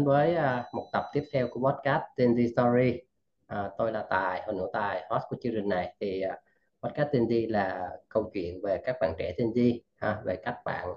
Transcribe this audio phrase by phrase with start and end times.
[0.00, 3.00] đến với à, một tập tiếp theo của podcast Gen Z Story.
[3.46, 5.94] À, tôi là Tài, Hồ Hữu Tài, host của chương trình này.
[6.00, 6.40] Thì à,
[6.82, 10.56] podcast Gen Z là câu chuyện về các bạn trẻ Gen Z, ha, về các
[10.64, 10.88] bạn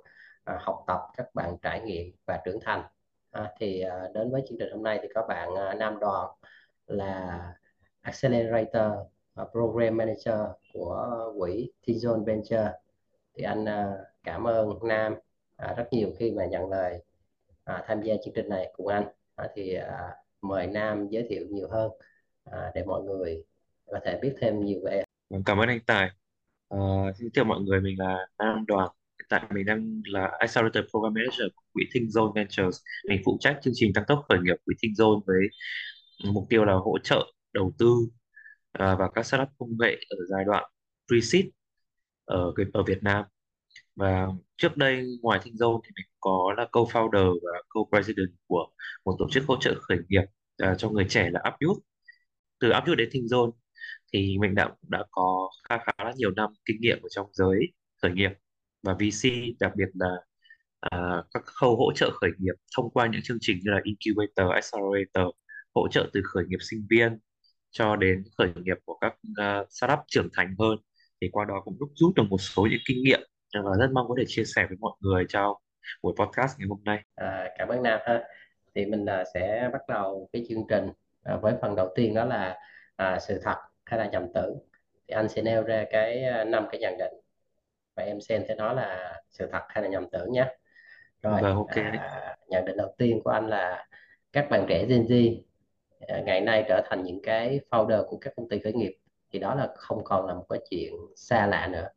[0.43, 2.83] à, học tập, các bạn trải nghiệm và trưởng thành.
[3.31, 6.27] À, thì à, đến với chương trình hôm nay thì có bạn à, Nam Đoàn
[6.87, 7.39] là
[8.01, 8.91] Accelerator
[9.33, 10.39] và Program Manager
[10.73, 12.71] của quỹ T-Zone Venture.
[13.35, 13.93] Thì anh à,
[14.23, 15.15] cảm ơn Nam
[15.55, 17.01] à, rất nhiều khi mà nhận lời
[17.63, 19.03] à, tham gia chương trình này cùng anh
[19.35, 19.97] à, thì à,
[20.41, 21.91] mời Nam giới thiệu nhiều hơn
[22.43, 23.43] à, để mọi người
[23.85, 25.05] có thể biết thêm nhiều về em.
[25.29, 26.09] Vâng, cảm ơn anh Tài.
[26.69, 26.77] À,
[27.19, 28.89] xin chào mọi người, mình là Nam Đoàn.
[29.19, 32.81] Hiện tại mình đang là Accelerator Program Manager của quỹ Think Zone Ventures.
[33.07, 35.41] Mình phụ trách chương trình tăng tốc khởi nghiệp quỹ Think Zone với
[36.33, 37.95] mục tiêu là hỗ trợ đầu tư
[38.71, 40.63] à, các startup công nghệ ở giai đoạn
[41.07, 41.49] pre-seed
[42.25, 43.25] ở ở Việt Nam.
[43.95, 48.67] Và trước đây ngoài Thinh Dâu thì mình có là co-founder và co-president của
[49.05, 50.23] một tổ chức hỗ trợ khởi nghiệp
[50.57, 51.77] à, cho người trẻ là Upyouth.
[52.59, 53.53] Từ Upyouth đến Thinh Dâu
[54.13, 57.73] thì mình đã đã có khá khá là nhiều năm kinh nghiệm ở trong giới
[58.01, 58.31] khởi nghiệp
[58.83, 60.15] và VC đặc biệt là
[60.79, 64.53] à, các khâu hỗ trợ khởi nghiệp thông qua những chương trình như là Incubator,
[64.53, 65.35] Accelerator
[65.75, 67.19] hỗ trợ từ khởi nghiệp sinh viên
[67.71, 70.77] cho đến khởi nghiệp của các uh, startup trưởng thành hơn
[71.21, 73.21] thì qua đó cũng đúc rút được một số những kinh nghiệm
[73.53, 75.53] và rất mong có thể chia sẻ với mọi người trong
[76.03, 76.99] buổi podcast ngày hôm nay.
[77.15, 78.23] À, cảm ơn Nam ha.
[78.75, 80.89] Thì mình à, sẽ bắt đầu cái chương trình
[81.23, 82.59] à, với phần đầu tiên đó là
[82.95, 84.57] à, sự thật hay là nhầm tưởng.
[85.07, 87.13] Thì anh sẽ nêu ra cái à, năm cái nhận định
[87.95, 90.45] và em xem sẽ nói là sự thật hay là nhầm tưởng nhé.
[91.21, 91.75] Rồi, Vâng, ok.
[91.75, 93.87] à, nhận định đầu tiên của anh là
[94.33, 95.41] các bạn trẻ Gen Z
[96.07, 98.97] à, ngày nay trở thành những cái founder của các công ty khởi nghiệp
[99.31, 101.87] thì đó là không còn là một cái chuyện xa lạ nữa.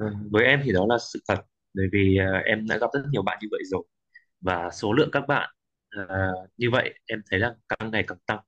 [0.00, 1.36] Ừ, Với em thì đó là sự thật
[1.74, 3.82] bởi vì à, em đã gặp rất nhiều bạn như vậy rồi
[4.42, 5.50] và số lượng các bạn
[5.90, 8.40] à, như vậy em thấy là càng ngày càng tăng.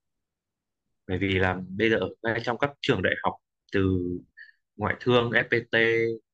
[1.09, 3.35] Bởi vì là bây giờ ở ngay trong các trường đại học
[3.73, 3.99] từ
[4.77, 5.81] ngoại thương FPT,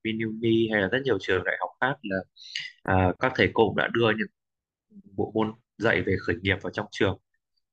[0.05, 2.17] Vinuni hay là rất nhiều trường đại học khác là
[2.83, 4.29] à, các thầy cô cũng đã đưa những
[5.17, 7.19] bộ môn dạy về khởi nghiệp vào trong trường.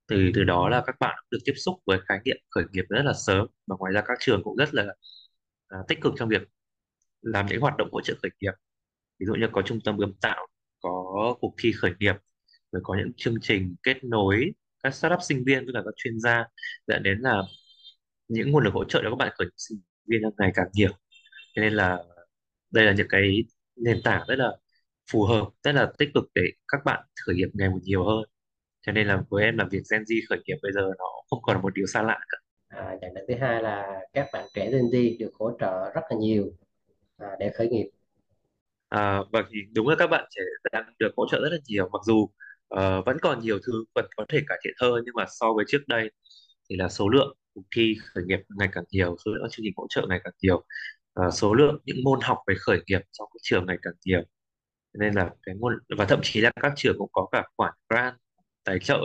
[0.07, 3.03] Từ từ đó là các bạn được tiếp xúc với khái niệm khởi nghiệp rất
[3.05, 4.85] là sớm và ngoài ra các trường cũng rất là
[5.69, 6.41] à, tích cực trong việc
[7.25, 8.53] làm những hoạt động hỗ trợ khởi nghiệp.
[9.19, 10.47] Ví dụ như có trung tâm ươm tạo
[10.81, 12.15] có cuộc thi khởi nghiệp
[12.71, 14.51] rồi có những chương trình kết nối
[14.83, 16.45] các startup sinh viên với cả các chuyên gia
[16.87, 17.41] dẫn đến là
[18.27, 20.67] những nguồn lực hỗ trợ cho các bạn khởi nghiệp sinh viên đang ngày càng
[20.73, 20.91] nhiều.
[21.55, 22.03] Thế nên là
[22.71, 23.43] đây là những cái
[23.75, 24.51] nền tảng rất là
[25.11, 28.23] phù hợp rất là tích cực để các bạn khởi nghiệp ngày một nhiều hơn.
[28.81, 31.39] Cho nên là với em là việc Gen Z khởi nghiệp bây giờ nó không
[31.41, 32.37] còn là một điều xa lạ cả.
[32.67, 36.01] À, nhận định thứ hai là các bạn trẻ Gen Z được hỗ trợ rất
[36.09, 36.51] là nhiều
[37.17, 37.89] à, để khởi nghiệp.
[38.89, 41.89] à, và thì đúng là các bạn trẻ đang được hỗ trợ rất là nhiều
[41.93, 42.15] mặc dù
[42.75, 45.65] uh, vẫn còn nhiều thứ vẫn có thể cải thiện hơn nhưng mà so với
[45.67, 46.11] trước đây
[46.69, 49.63] thì là số lượng cuộc thi khởi nghiệp ngày càng nhiều số lượng các chương
[49.65, 50.65] trình hỗ trợ ngày càng nhiều
[51.21, 54.21] uh, số lượng những môn học về khởi nghiệp trong các trường ngày càng nhiều.
[54.99, 58.15] Nên là cái môn và thậm chí là các trường cũng có cả khoản grant
[58.63, 58.99] tài trợ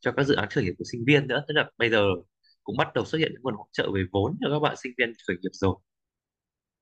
[0.00, 1.44] cho các dự án khởi nghiệp của sinh viên nữa.
[1.48, 2.04] Tức là bây giờ
[2.64, 4.92] cũng bắt đầu xuất hiện những nguồn hỗ trợ về vốn cho các bạn sinh
[4.98, 5.76] viên khởi nghiệp rồi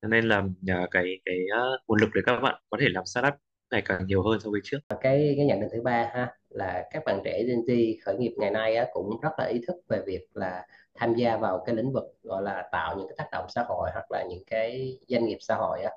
[0.03, 3.05] cho nên là à, cái cái à, nguồn lực để các bạn có thể làm
[3.07, 3.35] startup
[3.71, 6.89] ngày càng nhiều hơn so với trước cái cái nhận định thứ ba ha là
[6.93, 9.77] các bạn trẻ Gen Z khởi nghiệp ngày nay á, cũng rất là ý thức
[9.89, 13.29] về việc là tham gia vào cái lĩnh vực gọi là tạo những cái tác
[13.33, 15.91] động xã hội hoặc là những cái doanh nghiệp xã hội á.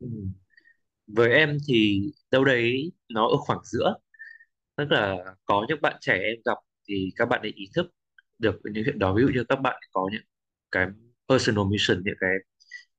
[0.00, 0.06] ừ.
[1.06, 3.94] với em thì đâu đấy nó ở khoảng giữa
[4.76, 5.16] tức là
[5.46, 6.58] có những bạn trẻ em gặp
[6.88, 7.86] thì các bạn ấy ý thức
[8.38, 10.22] được những chuyện đó ví dụ như các bạn có những
[10.72, 10.86] cái
[11.28, 12.30] personal mission những cái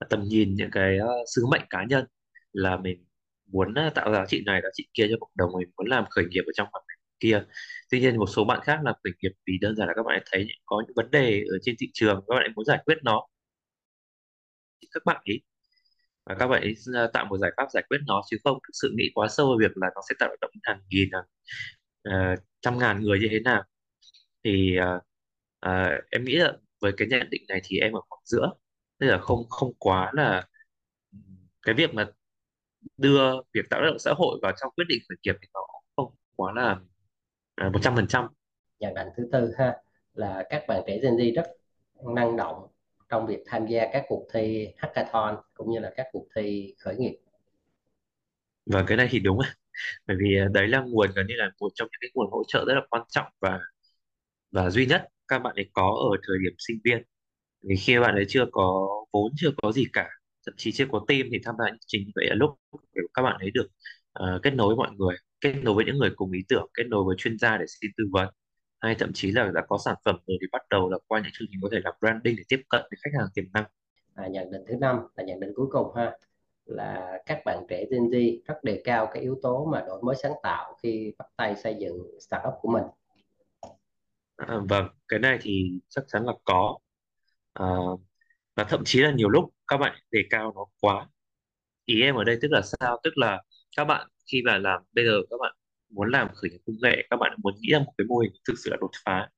[0.10, 2.06] tầm nhìn những cái uh, sứ mệnh cá nhân
[2.54, 3.06] là mình
[3.52, 6.06] muốn uh, tạo giá trị này giá trị kia cho cộng đồng mình muốn làm
[6.10, 7.44] khởi nghiệp ở trong hoàn cảnh kia.
[7.92, 10.24] Tuy nhiên một số bạn khác làm khởi nghiệp vì đơn giản là các bạn
[10.32, 13.28] thấy có những vấn đề ở trên thị trường các bạn muốn giải quyết nó.
[14.82, 15.42] À, các bạn ấy
[16.26, 16.76] và các bạn ấy
[17.14, 19.58] tạo một giải pháp giải quyết nó chứ không thực sự nghĩ quá sâu vào
[19.60, 21.26] việc là nó sẽ tạo động hàng nghìn hàng
[22.34, 23.64] uh, trăm ngàn người như thế nào.
[24.44, 25.04] Thì uh,
[25.70, 26.54] uh, em nghĩ là
[26.84, 28.52] với cái nhận định này thì em ở khoảng giữa
[29.00, 30.48] tức là không không quá là
[31.14, 31.22] ừm,
[31.64, 32.08] cái việc mà
[32.98, 35.62] đưa việc tạo tác động xã hội vào trong quyết định khởi nghiệp thì nó
[35.98, 36.80] không quá là
[37.56, 38.28] à, một trăm phần trăm
[38.80, 39.78] Nhận định thứ tư ha
[40.14, 41.48] là các bạn trẻ Gen Z rất
[42.16, 42.68] năng động
[43.10, 46.96] trong việc tham gia các cuộc thi hackathon cũng như là các cuộc thi khởi
[46.96, 47.20] nghiệp.
[48.66, 49.40] và cái này thì đúng
[50.08, 52.44] bởi vì à, đấy là nguồn gần như là một trong những cái nguồn hỗ
[52.48, 53.60] trợ rất là quan trọng và
[54.52, 57.04] và duy nhất các bạn ấy có ở thời điểm sinh viên.
[57.64, 60.10] Vì khi bạn ấy chưa có vốn chưa có gì cả
[60.46, 62.52] thậm chí chưa có team thì tham gia những chương trình vậy là lúc
[63.14, 63.68] các bạn ấy được
[64.20, 66.84] uh, kết nối với mọi người kết nối với những người cùng ý tưởng kết
[66.88, 68.28] nối với chuyên gia để xin tư vấn.
[68.80, 71.32] Hay thậm chí là đã có sản phẩm rồi thì bắt đầu là qua những
[71.34, 73.66] chương trình có thể làm branding để tiếp cận với khách hàng tiềm năng.
[74.16, 76.12] À, nhận định thứ năm là nhận định cuối cùng ha
[76.66, 80.16] là các bạn trẻ Gen Z rất đề cao cái yếu tố mà đổi mới
[80.24, 82.84] sáng tạo khi bắt tay xây dựng startup của mình
[84.48, 86.78] à, vâng cái này thì chắc chắn là có.
[87.54, 87.66] À,
[88.56, 91.08] và thậm chí là nhiều lúc các bạn đề cao nó quá.
[91.86, 93.00] Ý em ở đây tức là sao?
[93.04, 93.44] Tức là
[93.78, 95.56] các bạn khi mà làm bây giờ các bạn
[95.90, 98.32] muốn làm khởi nghiệp công nghệ các bạn muốn nghĩ ra một cái mô hình
[98.48, 99.30] thực sự là đột phá.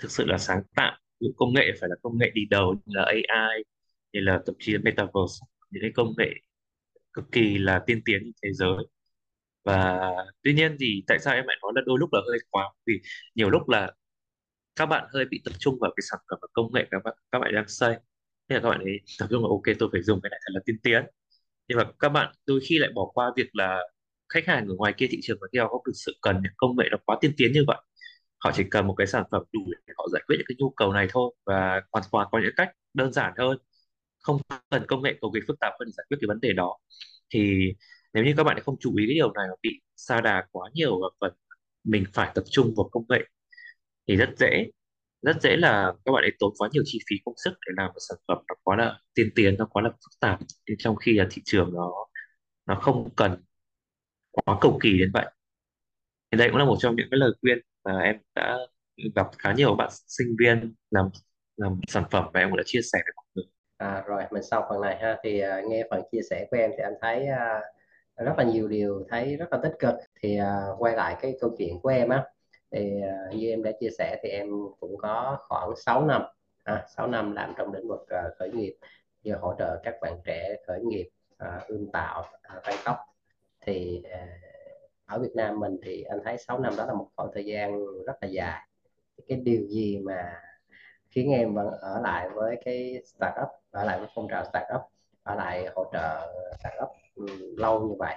[0.00, 2.96] Thực sự là sáng tạo những công nghệ phải là công nghệ đi đầu như
[2.96, 3.64] là AI
[4.12, 6.30] như là thậm chí là metaverse những cái công nghệ
[7.12, 8.76] cực kỳ là tiên tiến trên thế giới.
[9.64, 10.00] Và
[10.42, 12.64] tuy nhiên thì tại sao em lại nói là đôi lúc là hơi quá?
[12.86, 13.00] Vì
[13.34, 13.92] nhiều lúc là
[14.76, 17.14] các bạn hơi bị tập trung vào cái sản phẩm và công nghệ các bạn
[17.32, 17.94] các bạn đang xây.
[18.48, 20.50] Thế là các bạn ấy tập trung vào, ok, tôi phải dùng cái này thật
[20.54, 21.04] là tiên tiến.
[21.68, 23.80] Nhưng mà các bạn đôi khi lại bỏ qua việc là
[24.28, 26.76] khách hàng ở ngoài kia, thị trường và kia có thực sự cần những công
[26.76, 27.76] nghệ nó quá tiên tiến như vậy.
[28.38, 30.70] Họ chỉ cần một cái sản phẩm đủ để họ giải quyết những cái nhu
[30.70, 33.58] cầu này thôi và hoàn toàn có những cách đơn giản hơn.
[34.22, 34.40] Không
[34.70, 36.78] cần công nghệ cầu kỳ phức tạp hơn để giải quyết cái vấn đề đó.
[37.34, 37.72] Thì
[38.14, 40.70] nếu như các bạn không chú ý cái điều này mà bị sa đà quá
[40.74, 41.32] nhiều và phần
[41.84, 43.24] mình phải tập trung vào công nghệ
[44.08, 44.70] thì rất dễ.
[45.22, 47.86] Rất dễ là các bạn ấy tốn quá nhiều chi phí công sức để làm
[47.86, 50.40] một sản phẩm nó quá là tiên tiến nó quá là phức tạp.
[50.78, 51.92] Trong khi là thị trường nó
[52.66, 53.42] nó không cần
[54.30, 55.26] quá cầu kỳ đến vậy.
[56.30, 58.58] Thì đây cũng là một trong những cái lời khuyên mà em đã
[59.14, 61.08] gặp khá nhiều bạn sinh viên làm
[61.56, 63.44] làm sản phẩm và em cũng đã chia sẻ với mọi người.
[63.76, 66.70] À, rồi mình xong phần này ha thì uh, nghe phần chia sẻ của em
[66.76, 69.94] thì anh thấy uh, rất là nhiều điều thấy rất là tích cực.
[70.22, 72.24] Thì uh, quay lại cái câu chuyện của em á
[72.72, 74.48] thì uh, như em đã chia sẻ thì em
[74.80, 76.22] cũng có khoảng 6 năm
[76.64, 78.76] à, 6 năm làm trong lĩnh vực uh, khởi nghiệp
[79.22, 81.08] như hỗ trợ các bạn trẻ khởi nghiệp
[81.38, 82.96] à, ươm tạo à, tăng tốc.
[83.60, 84.28] Thì uh,
[85.06, 87.86] ở Việt Nam mình thì anh thấy 6 năm đó là một khoảng thời gian
[88.06, 88.68] rất là dài.
[89.28, 90.42] Cái điều gì mà
[91.10, 94.80] khiến em vẫn ở lại với cái startup ở lại với phong trào startup
[95.22, 96.88] ở lại hỗ trợ startup
[97.56, 98.14] lâu như vậy?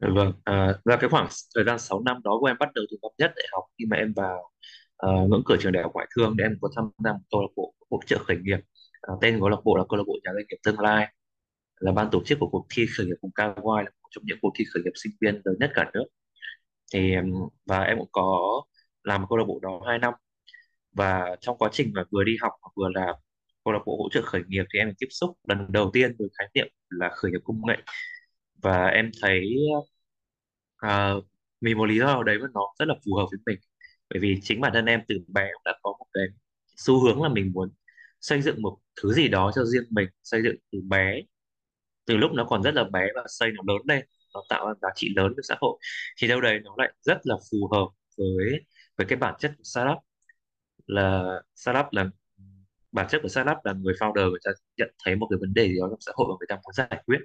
[0.00, 2.96] Vâng, à, ra cái khoảng thời gian 6 năm đó của em bắt đầu từ
[3.02, 4.50] năm nhất đại học khi mà em vào
[4.96, 7.40] à, ngưỡng cửa trường đại học ngoại thương để em có tham gia một câu
[7.42, 8.58] lạc bộ hỗ trợ khởi nghiệp
[9.02, 11.12] à, tên câu lạc bộ là câu lạc bộ nhà doanh nghiệp tương lai.
[11.80, 14.24] Là ban tổ chức của cuộc thi khởi nghiệp vùng cao Hawaii là một trong
[14.26, 16.04] những cuộc thi khởi nghiệp sinh viên lớn nhất cả nước.
[16.94, 17.14] Thì
[17.66, 18.40] và em cũng có
[19.04, 20.14] làm câu lạc bộ đó 2 năm.
[20.92, 23.14] Và trong quá trình mà vừa đi học và vừa làm
[23.64, 26.28] câu lạc bộ hỗ trợ khởi nghiệp thì em tiếp xúc lần đầu tiên với
[26.38, 27.76] khái niệm là khởi nghiệp công nghệ
[28.66, 29.40] và em thấy
[29.74, 31.14] ờ, à,
[31.60, 33.58] vì một lý do nào đấy mà nó rất là phù hợp với mình.
[34.10, 36.24] Bởi vì chính bản thân em từ bé cũng đã có một cái
[36.76, 37.70] xu hướng là mình muốn
[38.20, 41.20] xây dựng một thứ gì đó cho riêng mình xây dựng từ bé.
[42.06, 44.04] Từ lúc nó còn rất là bé và xây nó lớn lên
[44.34, 45.78] nó tạo ra giá trị lớn cho xã hội
[46.18, 47.86] thì đâu đấy nó lại rất là phù hợp
[48.18, 48.60] với
[48.98, 49.98] với cái bản chất của startup.
[50.86, 51.24] Là
[51.56, 52.06] startup là
[52.92, 55.68] bản chất của startup là người founder người ta nhận thấy một cái vấn đề
[55.68, 57.18] gì đó trong xã hội và người ta muốn giải quyết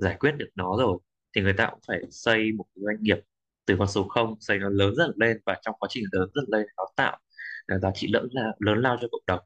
[0.00, 0.98] giải quyết được nó rồi
[1.36, 3.18] thì người ta cũng phải xây một cái doanh nghiệp
[3.66, 6.44] từ con số không xây nó lớn dần lên và trong quá trình lớn dần
[6.48, 7.18] lên nó tạo
[7.66, 9.40] là giá trị lớn là lớn lao cho cộng đồng.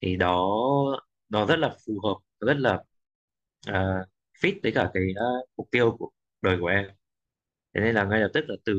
[0.00, 0.50] Thì đó
[1.28, 2.74] nó rất là phù hợp rất là
[3.70, 4.08] uh,
[4.42, 5.02] fit với cả cái
[5.42, 6.10] uh, mục tiêu của
[6.42, 6.86] đời của em.
[7.74, 8.74] Thế nên là ngay lập tức là từ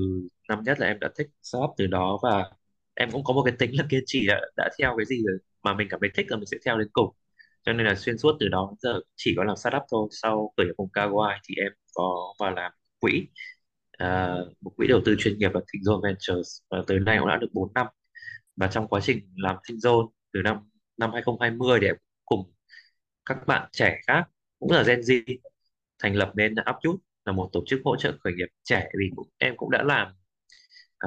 [0.49, 2.51] năm nhất là em đã thích startup từ đó và
[2.93, 5.37] em cũng có một cái tính là kiên trì đã, đã theo cái gì rồi
[5.63, 7.15] mà mình cảm thấy thích là mình sẽ theo đến cùng
[7.65, 10.07] cho nên là xuyên suốt từ đó đến giờ chỉ có làm startup thôi.
[10.11, 13.27] Sau khởi nghiệp cùng Kawai thì em có vào làm quỹ
[14.03, 16.61] uh, một quỹ đầu tư chuyên nghiệp là ThinkZone Ventures.
[16.69, 17.87] Và tới nay cũng đã được 4 năm.
[18.55, 20.57] Và trong quá trình làm ThinkZone từ năm
[20.97, 21.91] năm 2020 để
[22.25, 22.53] cùng
[23.25, 24.23] các bạn trẻ khác
[24.59, 25.37] cũng là Gen Z
[25.99, 28.87] thành lập nên Upyut là một tổ chức hỗ trợ khởi nghiệp trẻ.
[28.99, 30.07] Vì cũng, em cũng đã làm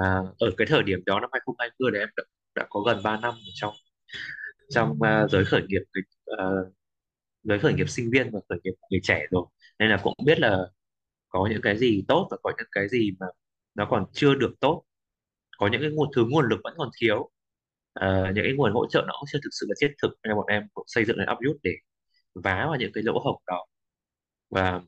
[0.01, 2.23] uh, ở cái thời điểm đó năm 2020 để em đã,
[2.55, 3.75] đã có gần 3 năm ở trong
[4.69, 5.83] trong uh, giới khởi nghiệp
[6.33, 6.73] uh,
[7.43, 9.47] giới khởi nghiệp sinh viên và khởi nghiệp người trẻ rồi.
[9.79, 10.59] Nên là cũng biết là
[11.29, 13.27] có những cái gì tốt và có những cái gì mà
[13.75, 14.85] nó còn chưa được tốt.
[15.59, 17.31] Có những cái nguồn thứ nguồn lực vẫn còn thiếu.
[18.01, 20.11] Uh, những cái nguồn hỗ trợ nó cũng chưa thực sự là thiết thực.
[20.23, 21.73] Nên bọn em cũng xây dựng lên Upyut để
[22.35, 23.67] vá vào những cái lỗ hổng đó.
[24.51, 24.81] Và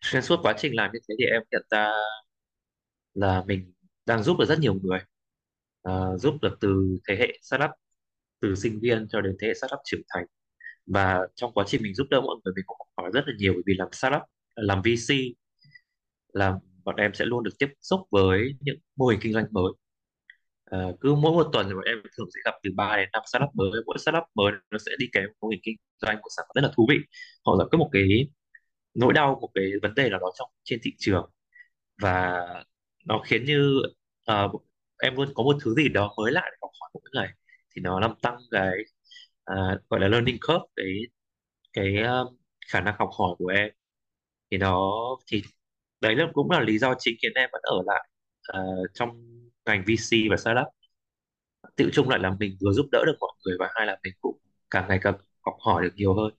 [0.00, 1.92] xuyên suốt quá trình làm như thế thì em nhận ra
[3.14, 3.72] là mình
[4.06, 5.00] đang giúp được rất nhiều người.
[5.88, 7.70] Uh, giúp được từ thế hệ startup
[8.42, 10.24] từ sinh viên cho đến thế hệ startup trưởng thành.
[10.86, 13.34] Và trong quá trình mình giúp đỡ mọi người mình cũng học hỏi rất là
[13.38, 14.22] nhiều bởi vì làm startup
[14.56, 15.14] làm VC
[16.32, 16.54] làm
[16.84, 19.72] bọn em sẽ luôn được tiếp xúc với những mô hình kinh doanh mới.
[20.64, 23.22] À, cứ mỗi một tuần thì bọn em thường sẽ gặp từ 3 đến 5
[23.26, 23.70] startup mới.
[23.86, 26.62] Mỗi startup mới nó sẽ đi kèm một mô hình kinh doanh của sản phẩm
[26.62, 26.96] rất là thú vị.
[27.46, 28.28] Họ giải quyết một cái
[28.94, 31.30] nỗi đau một cái vấn đề nào đó trong trên thị trường.
[32.02, 32.40] Và
[33.06, 33.82] nó khiến như
[34.32, 34.62] uh,
[35.02, 37.28] em luôn có một thứ gì đó mới lạ để học hỏi mỗi ngày
[37.76, 38.72] thì nó làm tăng cái
[39.44, 40.86] à, gọi là learning curve cái
[41.72, 42.36] cái um,
[42.68, 43.70] khả năng học hỏi của em.
[44.50, 44.90] Thì nó
[45.26, 45.42] thì
[46.00, 48.08] đấy là cũng là lý do chính khiến em vẫn ở lại
[48.58, 49.10] uh, trong
[49.66, 50.68] ngành VC và startup.
[51.76, 54.12] Tự chung lại là mình vừa giúp đỡ được mọi người và hai là mình
[54.20, 54.38] cũng
[54.70, 56.32] càng ngày càng học hỏi được nhiều hơn.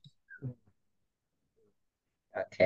[2.31, 2.57] Ok.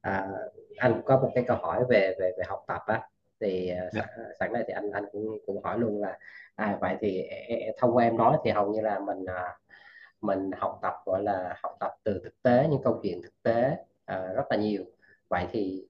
[0.00, 0.28] À,
[0.76, 3.00] anh có một cái câu hỏi về về về học tập á
[3.42, 4.02] thì à, Dạ.
[4.02, 4.08] sẵn,
[4.40, 6.18] sẵn đây thì anh anh cũng cũng hỏi luôn là
[6.54, 7.22] à, vậy thì
[7.78, 9.58] thông qua em nói thì hầu như là mình à,
[10.20, 13.76] mình học tập gọi là học tập từ thực tế những câu chuyện thực tế
[14.04, 14.84] à, rất là nhiều
[15.28, 15.86] vậy thì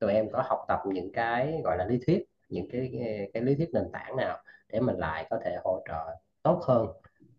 [0.00, 2.90] tụi em có học tập những cái gọi là lý thuyết những cái
[3.34, 4.38] cái lý thuyết nền tảng nào
[4.68, 6.86] để mình lại có thể hỗ trợ tốt hơn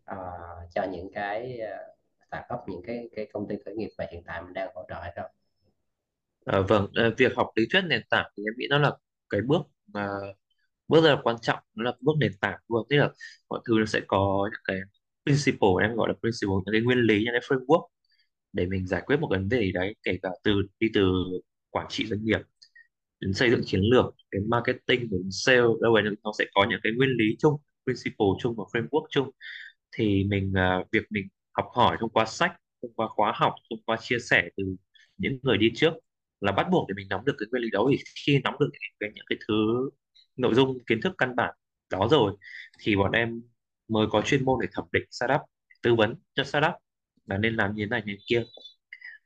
[0.06, 0.18] à,
[0.76, 1.80] cho những cái à,
[2.28, 4.96] startup những cái cái công ty khởi nghiệp mà hiện tại mình đang hỗ trợ
[5.02, 5.32] hay không
[6.46, 8.92] Ờ, vâng ờ, việc học lý thuyết nền tảng thì em nghĩ nó là
[9.34, 9.62] cái bước
[9.94, 10.08] mà
[10.88, 12.88] bước rất là quan trọng đó là bước nền tảng luôn.
[12.90, 13.10] Tức là
[13.50, 14.78] mọi thứ nó sẽ có những cái
[15.26, 17.88] principle em gọi là principle những cái nguyên lý những cái framework
[18.54, 21.14] để mình giải quyết một vấn đề gì đấy kể cả từ đi từ
[21.70, 22.40] quản trị doanh nghiệp
[23.20, 26.80] đến xây dựng chiến lược đến marketing đến sale đâu ấy nó sẽ có những
[26.84, 29.30] cái nguyên lý chung principle chung và framework chung.
[29.92, 33.80] Thì mình uh, việc mình học hỏi thông qua sách thông qua khóa học thông
[33.86, 34.64] qua chia sẻ từ
[35.18, 35.94] những người đi trước
[36.44, 37.88] là bắt buộc để mình nắm được cái nguyên lý đó.
[37.92, 39.56] Thì khi nắm được những cái, những cái thứ
[40.38, 41.54] nội dung kiến thức căn bản
[41.92, 42.34] đó rồi
[42.80, 43.42] thì bọn em
[43.88, 45.42] mới có chuyên môn để thẩm định startup
[45.84, 46.74] tư vấn cho startup
[47.26, 48.44] là nên làm như thế này như thế kia.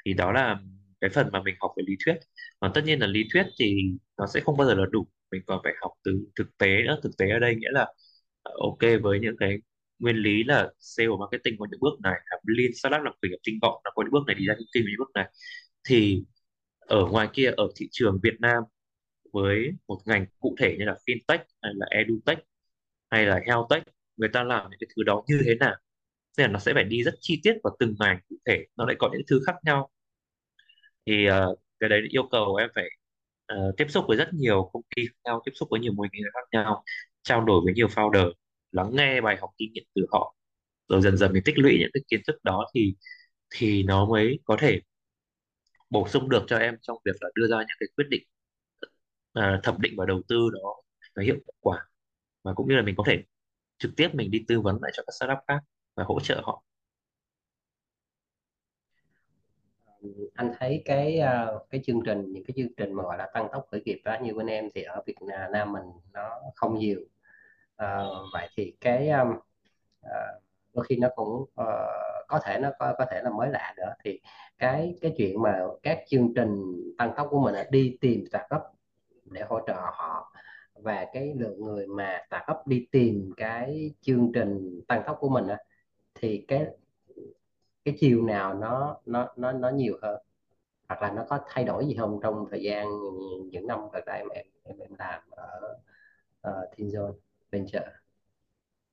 [0.05, 0.59] Thì đó là
[1.01, 2.15] cái phần mà mình học về lý thuyết.
[2.59, 3.75] Còn tất nhiên là lý thuyết thì
[4.17, 5.07] nó sẽ không bao giờ là đủ.
[5.31, 6.99] Mình còn phải học từ thực tế nữa.
[7.03, 7.85] Thực tế ở đây nghĩa là
[8.43, 9.57] ờ, ok với những cái
[9.99, 13.37] nguyên lý là sale marketing có những bước này làm lean startup làm khởi nghiệp
[13.43, 15.29] tinh gọn nó có những bước này đi ra kinh những bước này.
[15.89, 16.23] Thì
[16.87, 18.63] ở ngoài kia ở thị trường Việt Nam
[19.33, 22.39] với một ngành cụ thể như là fintech hay là edutech
[23.09, 23.83] hay là healthtech
[24.17, 25.75] người ta làm những cái thứ đó như thế nào?
[26.37, 28.85] Nên là nó sẽ phải đi rất chi tiết vào từng ngành cụ thể nó
[28.85, 29.89] lại có những thứ khác nhau.
[31.05, 32.89] Thì uh, cái đấy yêu cầu em phải
[33.53, 36.03] uh, tiếp xúc với rất nhiều công ty khác nhau tiếp xúc với nhiều mô
[36.13, 36.83] hình khác nhau
[37.23, 38.31] trao đổi với nhiều founder
[38.71, 40.35] lắng nghe bài học kinh nghiệm từ họ.
[40.89, 42.95] Rồi dần dần mình tích lũy những cái kiến thức đó thì
[43.55, 44.81] thì nó mới có thể
[45.89, 48.23] bổ sung được cho em trong việc là đưa ra những cái quyết định
[49.33, 50.81] à, thẩm định và đầu tư đó
[51.15, 51.89] nó hiệu quả.
[52.43, 53.23] Và cũng như là mình có thể
[53.77, 55.59] trực tiếp mình đi tư vấn lại cho các startup khác
[55.95, 56.63] và hỗ trợ họ.
[60.33, 63.47] Anh thấy cái à, cái chương trình những cái chương trình mà gọi là tăng
[63.51, 65.15] tốc khởi nghiệp đó như bên em thì ở Việt
[65.51, 66.99] Nam mình nó không nhiều.
[67.75, 68.03] À,
[68.33, 69.27] vậy thì cái um,
[70.77, 73.93] đôi khi nó cũng uh, có thể nó có có thể là mới lạ nữa.
[74.03, 74.21] Thì
[74.57, 78.61] cái cái chuyện mà các chương trình tăng tốc của mình là đi tìm startup
[79.25, 80.33] để hỗ trợ họ
[80.73, 85.47] và cái lượng người mà startup đi tìm cái chương trình tăng tốc của mình
[85.47, 85.57] á,
[86.15, 86.65] thì cái
[87.85, 90.21] cái chiều nào nó nó nó nó nhiều hơn?
[90.89, 92.87] Hoặc là nó có thay đổi gì không trong thời gian
[93.51, 95.77] những năm gần đây mà em em, em làm ở
[96.49, 97.13] uh, Thiên Zone
[97.51, 97.91] Venture?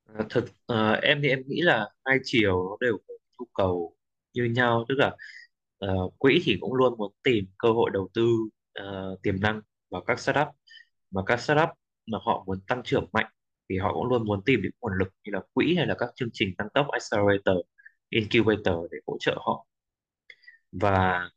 [0.04, 3.46] À, ờ, thực à, em thì em nghĩ là hai chiều nó đều có nhu
[3.54, 3.96] cầu
[4.34, 4.84] như nhau.
[4.88, 5.16] Tức là
[5.78, 8.26] ờ, quỹ thì cũng luôn muốn tìm cơ hội đầu tư
[8.72, 10.48] ờ, tiềm năng vào các startup.
[11.10, 11.68] Mà các startup
[12.06, 13.32] mà họ muốn tăng trưởng mạnh
[13.68, 16.08] thì họ cũng luôn muốn tìm những nguồn lực như là quỹ hay là các
[16.16, 17.56] chương trình tăng tốc accelerator
[18.10, 19.66] incubator để hỗ trợ họ.
[20.72, 21.30] Và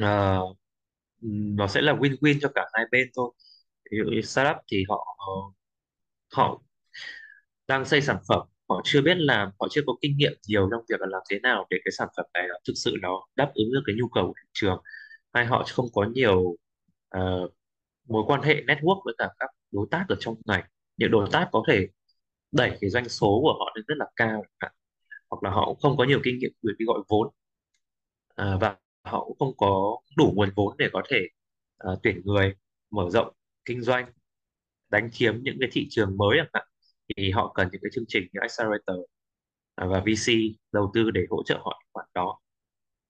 [0.00, 0.40] ờ,
[1.56, 3.32] nó sẽ là win-win cho cả hai bên thôi.
[3.92, 5.16] Ví dụ như startup thì họ
[6.32, 6.62] họ
[7.68, 10.84] đang xây sản phẩm họ chưa biết làm họ chưa có kinh nghiệm nhiều trong
[10.88, 13.52] việc là làm thế nào để cái sản phẩm này nó thực sự nó đáp
[13.54, 14.82] ứng được cái nhu cầu của thị trường
[15.32, 16.56] hay họ không có nhiều
[17.18, 17.52] uh,
[18.08, 20.64] mối quan hệ network với cả các đối tác ở trong ngành.
[20.96, 21.88] Những đối tác có thể
[22.52, 24.44] đẩy cái doanh số của họ lên rất là cao
[25.30, 27.28] hoặc là họ cũng không có nhiều kinh nghiệm về đi gọi vốn.
[28.36, 31.28] À, và họ cũng không có đủ nguồn vốn để có thể
[31.78, 32.54] à, tuyển người
[32.90, 34.12] mở rộng kinh doanh
[34.90, 36.66] đánh chiếm những cái thị trường mới chẳng hạn
[37.16, 38.96] thì họ cần những cái chương trình như Accelerator
[39.74, 40.32] à, và VC
[40.72, 42.38] đầu tư để hỗ trợ họ khoản đó.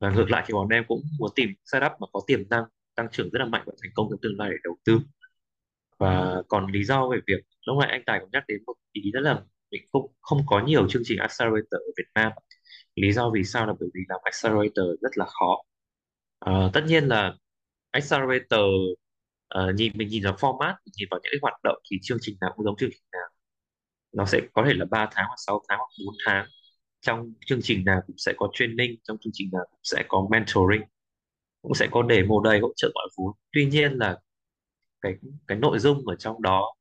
[0.00, 3.09] Và ngược lại thì bọn em cũng muốn tìm startup mà có tiềm năng tăng
[3.12, 5.00] trưởng rất là mạnh và thành công trong tương lai để đầu tư.
[5.99, 9.11] Và còn lý do về việc lúc nãy anh Tài cũng nhắc đến một ý
[9.14, 12.32] đó là mình không không có nhiều chương trình Accelerator ở Việt Nam.
[12.97, 15.62] Lý do vì sao là bởi vì làm Accelerator rất là khó.
[16.40, 17.35] À, tất nhiên là
[17.90, 18.61] Accelerator
[19.49, 22.37] à, nhìn mình nhìn vào format nhìn vào những cái hoạt động thì chương trình
[22.40, 23.28] nào cũng giống chương trình nào
[24.12, 26.47] nó sẽ có thể là 3 tháng hoặc 6 tháng hoặc 4 tháng.
[27.00, 30.28] Trong chương trình nào cũng sẽ có training trong chương trình nào cũng sẽ có
[30.31, 30.83] mentoring
[31.62, 34.19] cũng sẽ có để mô đầy hỗ trợ gọi vốn tuy nhiên là
[35.00, 35.14] cái
[35.47, 36.75] cái nội dung ở trong đó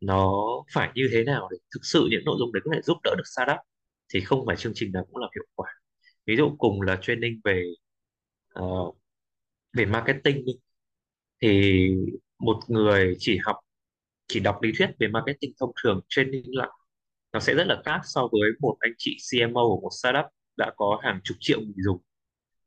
[0.00, 0.32] nó
[0.72, 3.14] phải như thế nào để thực sự những nội dung đấy có thể giúp đỡ
[3.18, 3.58] được startup
[4.14, 5.68] thì không phải chương trình nào cũng làm hiệu quả.
[6.26, 7.64] Ví dụ cùng là training về
[8.60, 8.96] uh,
[9.72, 10.52] về marketing đi
[11.42, 11.90] thì
[12.38, 13.56] một người chỉ học
[14.30, 16.68] chỉ đọc lý thuyết về marketing thông thường training lại
[17.32, 20.24] nó sẽ rất là khác so với một anh chị CMO của một startup
[20.56, 21.98] đã có hàng chục triệu người dùng.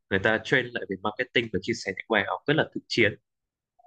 [0.09, 2.81] Người ta train lại về marketing và chia sẻ những bài học rất là thực
[2.87, 3.15] chiến.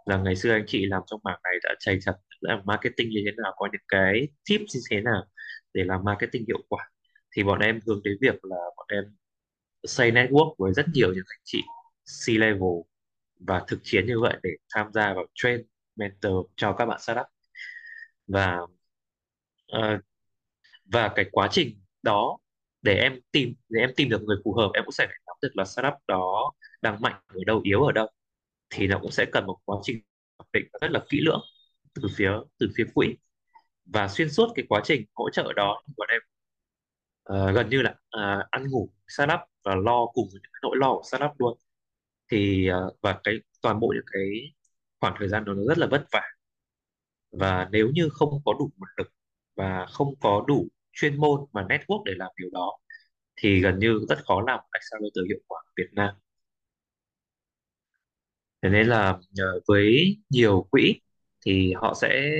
[0.06, 3.22] Là ngày xưa anh chị làm trong mảng này đã chạy chặt làm marketing như
[3.24, 5.24] thế nào, có những cái tips như thế nào
[5.74, 6.90] để làm marketing hiệu quả.
[7.36, 9.04] Thì bọn em hướng đến việc là bọn em
[9.84, 11.62] xây network với rất nhiều những anh chị
[12.06, 12.82] C-level
[13.40, 15.62] và thực chiến như vậy để tham gia vào train,
[15.96, 17.26] mentor cho các bạn startup
[18.26, 18.58] và
[19.76, 20.00] uh,
[20.84, 22.38] và cái quá trình đó
[22.82, 25.36] để em tìm để em tìm được người phù hợp em cũng sẽ phải nắm
[25.42, 26.52] được là startup đó
[26.82, 28.08] đang mạnh ở đâu yếu ở đâu.
[28.70, 30.00] Thì nó cũng sẽ cần một quá trình
[30.38, 31.40] hoạch định rất là kỹ lưỡng
[31.94, 33.16] từ phía từ phía quỹ.
[33.84, 36.20] Và xuyên suốt cái quá trình hỗ trợ đó bọn em
[37.32, 40.76] uh, gần như là uh, ăn ngủ startup và lo cùng với những cái nỗi
[40.76, 41.58] lo của startup luôn.
[42.30, 44.52] Thì uh, và cái toàn bộ những cái
[45.00, 46.22] khoảng thời gian đó nó rất là vất vả
[47.38, 49.12] và nếu như không có đủ nguồn lực
[49.56, 52.78] và không có đủ chuyên môn và network để làm điều đó,
[53.36, 56.14] thì gần như rất khó làm một accelerator hiệu quả ở Việt Nam.
[58.62, 61.00] Thế nên là ờ, với nhiều quỹ
[61.46, 62.30] thì họ sẽ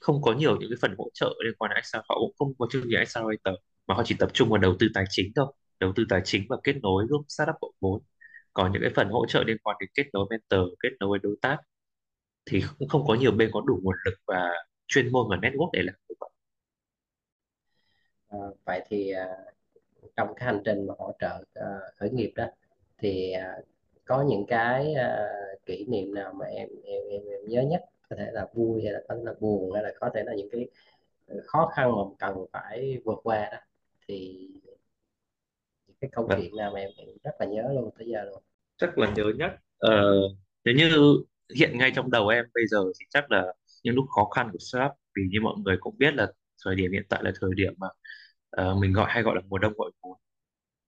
[0.00, 2.54] không có nhiều những cái phần hỗ trợ liên quan đến accelerator họ cũng không
[2.58, 3.54] có chương trình Accelerator,
[3.86, 5.46] mà họ chỉ tập trung vào đầu tư tài chính thôi.
[5.80, 8.02] Đầu tư tài chính và kết nối giúp startup cộng vốn
[8.54, 11.18] còn những cái phần hỗ trợ liên quan đến kết nối mentor, kết nối với
[11.22, 11.58] đối tác
[12.46, 14.50] thì cũng không có nhiều bên có đủ nguồn lực và
[14.86, 16.30] chuyên môn và network để làm như vậy.
[18.28, 19.28] À, vậy thì à,
[20.16, 22.46] trong cái hành trình mà hỗ trợ à, khởi nghiệp đó
[22.98, 23.56] thì à,
[24.04, 25.28] có những cái à,
[25.66, 27.84] kỷ niệm nào mà em em em, em nhớ nhất?
[28.10, 30.34] Có thể là vui hay là có thể là buồn hay là có thể là
[30.34, 30.68] những cái
[31.44, 33.58] khó khăn mà cần phải vượt qua đó.
[34.08, 34.48] Thì
[35.86, 38.24] những cái câu và chuyện nào mà em, em rất là nhớ luôn tới giờ
[38.24, 38.42] luôn.
[38.76, 40.14] Chắc là nhớ nhất ờ,
[40.64, 41.22] nếu như
[41.56, 44.58] hiện ngay trong đầu em bây giờ thì chắc là những lúc khó khăn của
[44.58, 46.32] startup vì như mọi người cũng biết là
[46.64, 47.88] thời điểm hiện tại là thời điểm mà
[48.62, 50.18] uh, mình gọi hay gọi là mùa đông gọi vốn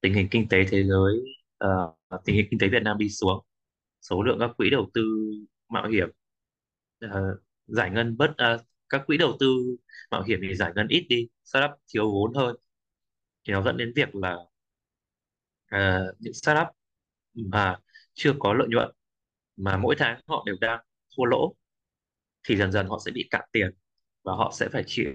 [0.00, 1.14] tình hình kinh tế thế giới
[1.64, 3.44] uh, tình hình kinh tế Việt Nam đi xuống
[4.02, 5.02] số lượng các quỹ đầu tư
[5.68, 6.08] mạo hiểm
[7.06, 7.10] uh,
[7.66, 9.76] giải ngân bất uh, các quỹ đầu tư
[10.10, 12.56] mạo hiểm thì giải ngân ít đi startup thiếu vốn hơn.
[13.46, 14.34] Thì nó dẫn đến việc là
[15.74, 16.66] uh, những startup
[17.34, 17.76] mà
[18.14, 18.90] chưa có lợi nhuận
[19.56, 20.80] mà mỗi tháng họ đều đang
[21.16, 21.54] thua lỗ
[22.48, 23.70] thì dần dần họ sẽ bị cạn tiền
[24.24, 25.06] và họ sẽ phải chịu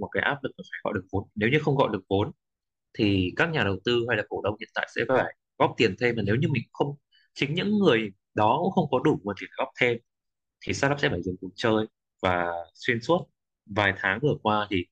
[0.00, 1.28] một cái áp lực là phải gọi được vốn.
[1.34, 2.32] Nếu như không gọi được vốn
[2.98, 5.94] thì các nhà đầu tư hay là cổ đông hiện tại sẽ phải góp tiền
[6.00, 6.96] thêm mà nếu như mình không
[7.34, 9.98] chính những người đó cũng không có đủ nguồn tiền góp thêm
[10.66, 11.86] thì startup sẽ phải dừng cuộc chơi
[12.22, 13.26] và xuyên suốt.
[13.66, 14.86] Vài tháng vừa qua thì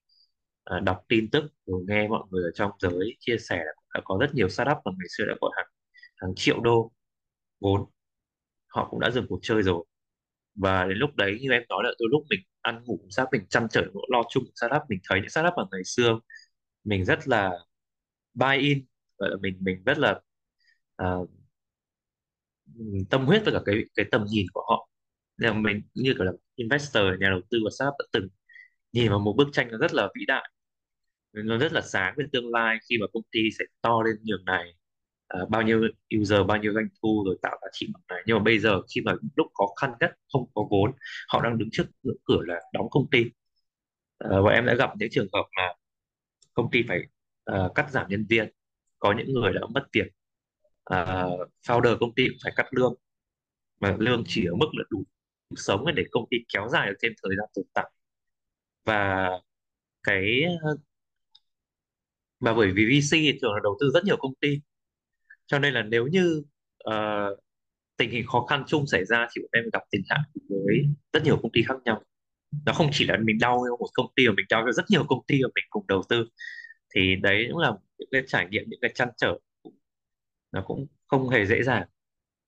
[0.65, 4.01] à, đọc tin tức rồi nghe mọi người ở trong giới chia sẻ là đã
[4.05, 5.67] có rất nhiều startup mà ngày xưa đã có hàng
[6.17, 6.93] hàng triệu đô
[7.61, 7.87] vốn
[8.75, 9.85] họ cũng đã dừng cuộc chơi rồi.
[10.55, 13.47] Và đến lúc đấy như em nói là đôi lúc mình ăn ngủ sao mình
[13.51, 14.83] chăn trở nỗi lo chung của startup.
[14.89, 16.19] Mình thấy những startup ở ngày xưa
[16.85, 17.53] mình rất là
[18.35, 18.87] buy in
[19.19, 20.21] gọi là mình mình rất là
[21.03, 21.31] uh,
[23.11, 24.89] tâm huyết với cả cái cái tầm nhìn của họ.
[25.39, 28.29] Nên là mình cũng như kiểu là investor nhà đầu tư và startup đã từng
[28.93, 30.51] nhìn vào một bức tranh nó rất là vĩ đại
[31.33, 34.45] nó rất là sáng về tương lai khi mà công ty sẽ to lên nhường
[34.45, 34.75] này
[35.43, 35.83] uh, bao nhiêu
[36.21, 38.23] user bao nhiêu doanh thu rồi tạo giá trị bằng này.
[38.27, 40.93] Nhưng mà bây giờ khi mà lúc khó khăn nhất không có vốn
[41.29, 43.25] họ đang đứng trước ngưỡng cửa là đóng công ty.
[44.25, 45.73] Uh, và em đã gặp những trường hợp mà
[46.55, 47.01] công ty phải
[47.53, 48.49] uh, cắt giảm nhân viên
[48.99, 50.07] có những người đã mất tiền
[50.95, 52.95] uh, founder công ty cũng phải cắt lương
[53.81, 55.05] mà lương chỉ ở mức là đủ
[55.57, 57.91] sống để công ty kéo dài được thêm thời gian tồn tại.
[58.85, 59.31] Và
[60.03, 60.43] cái
[62.41, 64.61] mà bởi vì VC thì thường là đầu tư rất nhiều công ty
[65.47, 66.43] cho nên là nếu như
[66.91, 67.39] uh,
[67.97, 71.25] tình hình khó khăn chung xảy ra thì bọn em gặp tình trạng với rất
[71.25, 72.03] nhiều công ty khác nhau.
[72.67, 74.85] Nó không chỉ là mình đau cho một công ty mà mình đau cho rất
[74.89, 76.27] nhiều công ty mà mình cùng đầu tư.
[76.95, 79.39] Thì đấy cũng là những cái trải nghiệm những cái trăn trở
[80.53, 81.89] nó cũng không hề dễ dàng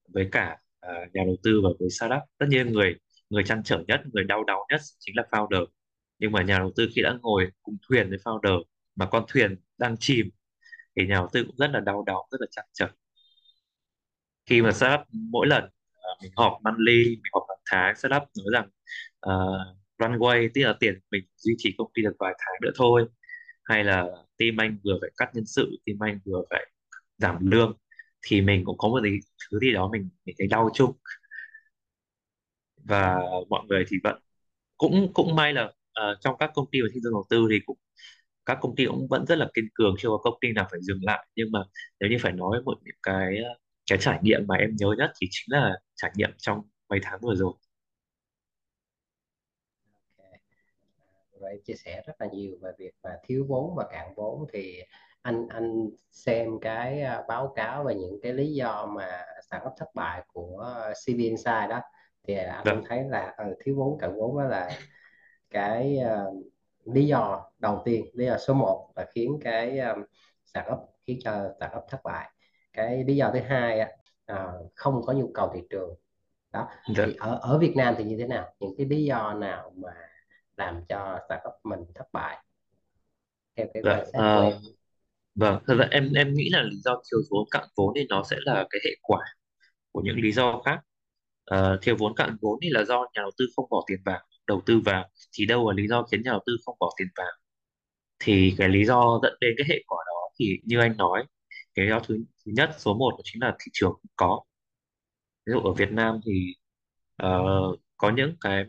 [0.09, 2.23] với cả uh, nhà đầu tư và với startup.
[2.39, 2.95] Tất nhiên người
[3.31, 5.67] người trăn trở nhất người đau đáu nhất chính là founder.
[6.19, 8.63] Nhưng mà nhà đầu tư khi đã ngồi cùng thuyền với founder
[8.97, 10.31] mà con thuyền đang chìm
[10.97, 12.89] thì nhà đầu tư cũng rất là đau đớn rất là trăn trở.
[14.47, 18.47] Khi mà setup mỗi lần uh, mình họp monthly mình họp hàng tháng setup nói
[18.53, 18.69] rằng
[19.29, 23.07] uh, runway tức là tiền mình duy trì công ty được vài tháng nữa thôi.
[23.65, 24.07] Hay là
[24.39, 26.67] team anh vừa phải cắt nhân sự team anh vừa phải
[27.19, 27.79] giảm lương
[28.23, 29.13] thì mình cũng có một cái
[29.51, 30.93] thứ gì đó mình mình thấy đau chung.
[32.85, 34.21] Và mọi người thì vẫn
[34.77, 37.61] cũng cũng may là uh, trong các công ty và thị trường đầu tư thì
[37.67, 37.79] cũng
[38.47, 40.81] các công ty cũng vẫn rất là kiên cường chưa có công ty nào phải
[40.83, 41.27] dừng lại.
[41.37, 41.59] Nhưng mà
[42.01, 43.37] nếu như phải nói một những cái
[43.91, 47.19] cái trải nghiệm mà em nhớ nhất thì chính là trải nghiệm trong mấy tháng
[47.23, 47.53] vừa rồi.
[51.41, 54.47] Vậy chia sẻ rất là nhiều về việc mà thiếu vốn và cạn vốn.
[54.53, 54.83] Thì
[55.23, 59.89] anh anh xem cái à, báo cáo về những cái lý do mà startup thất
[59.95, 60.75] bại của
[61.07, 61.81] CB Insight đó
[62.29, 62.83] thì anh vâng.
[62.89, 64.71] thấy là ừ, thiếu vốn cạn vốn đó là
[65.51, 66.47] cái uh,
[66.95, 69.99] lý do đầu tiên lý do số 1 là khiến cái um,
[70.47, 72.31] startup khiến cho startup thất bại.
[72.73, 73.81] Cái lý do thứ hai
[74.33, 74.37] uh,
[74.75, 75.95] không có nhu cầu thị trường.
[76.53, 77.05] Đó dạ.
[77.07, 78.55] thì ở ở Việt Nam thì như thế nào?
[78.61, 79.95] Những cái lý do nào mà
[80.57, 82.45] làm cho startup mình thất bại?
[83.57, 84.23] Theo cái dạ của em.
[84.23, 84.53] Ờ,
[85.35, 88.23] vâng thật ra em em nghĩ là lý do thiếu vốn cạn vốn thì nó
[88.31, 89.25] sẽ là cái hệ quả
[89.93, 90.81] của những lý do khác.
[91.45, 94.21] Ờ, thiếu vốn cạn vốn thì là do nhà đầu tư không bỏ tiền vào
[94.47, 97.09] đầu tư vào thì đâu là lý do khiến nhà đầu tư không bỏ tiền
[97.17, 97.33] vào
[98.19, 101.25] thì cái lý do dẫn đến cái hệ quả đó thì như anh nói
[101.75, 104.43] cái lý do thứ, thứ nhất số một đó chính là thị trường không có.
[105.47, 106.55] Ví dụ ở Việt Nam thì
[107.23, 108.65] uh, có những cái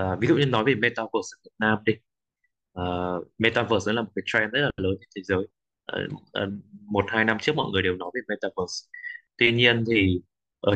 [0.00, 1.92] uh, ví dụ như nói về metaverse ở Việt Nam đi.
[2.80, 5.48] Uh, metaverse là một cái trend rất là lớn trên thế giới.
[5.96, 6.52] Uh,
[6.92, 8.88] một hai năm trước mọi người đều nói về metaverse.
[9.38, 10.20] Tuy nhiên thì
[10.60, 10.72] ở,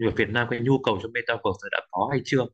[0.00, 2.46] ở Việt Nam cái nhu cầu cho metaverse đã có hay chưa?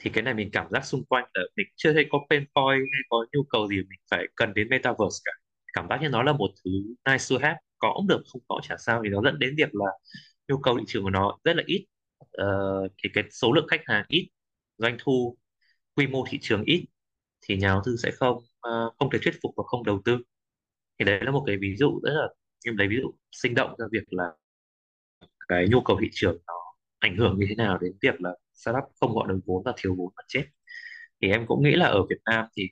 [0.00, 2.80] Thì cái này mình cảm giác xung quanh là mình chưa thấy có pain point
[2.92, 5.32] hay có nhu cầu gì mình phải cần đến metaverse cả.
[5.72, 6.70] Cảm giác như nó là một thứ
[7.06, 9.74] nice to have có cũng được không có chả sao thì nó dẫn đến việc
[9.74, 9.90] là
[10.48, 11.86] nhu cầu thị trường của nó rất là ít.
[12.42, 14.28] Uh, thì cái số lượng khách hàng ít
[14.78, 15.36] doanh thu
[15.96, 16.84] quy mô thị trường ít
[17.42, 20.18] thì nhà đầu tư sẽ không uh, không thể thuyết phục và không đầu tư.
[20.98, 22.28] Thì đấy là một cái ví dụ rất là
[22.66, 24.32] em lấy ví dụ sinh động cho việc là
[25.48, 26.54] cái nhu cầu thị trường nó
[26.98, 28.30] ảnh hưởng như thế nào đến việc là
[28.60, 30.44] startup không gọi được vốn và thiếu vốn mà chết.
[31.22, 32.68] Thì em cũng nghĩ là ở Việt Nam thì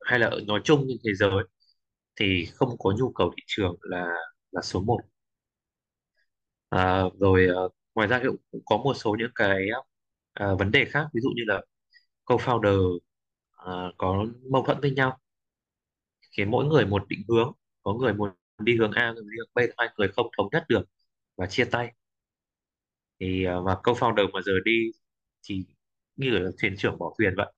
[0.00, 1.44] hay là ở nói chung trên thế giới
[2.16, 4.14] thì không có nhu cầu thị trường là
[4.50, 5.00] là số một.
[6.68, 9.66] À, rồi uh, ngoài ra cũng cũng có một số những cái
[10.44, 11.06] uh, vấn đề khác.
[11.14, 11.62] Ví dụ như là
[12.24, 15.18] co-founder uh, có mâu thuẫn với nhau.
[16.36, 17.52] Khiến mỗi người một định hướng
[17.82, 20.64] có người một đi hướng A người đi hướng B hai người không thống nhất
[20.68, 20.82] được
[21.36, 21.94] và chia tay
[23.20, 24.90] thì ờ, và mà co-founder mà giờ đi
[25.48, 25.64] thì
[26.16, 27.52] như là thuyền trưởng bỏ thuyền vậy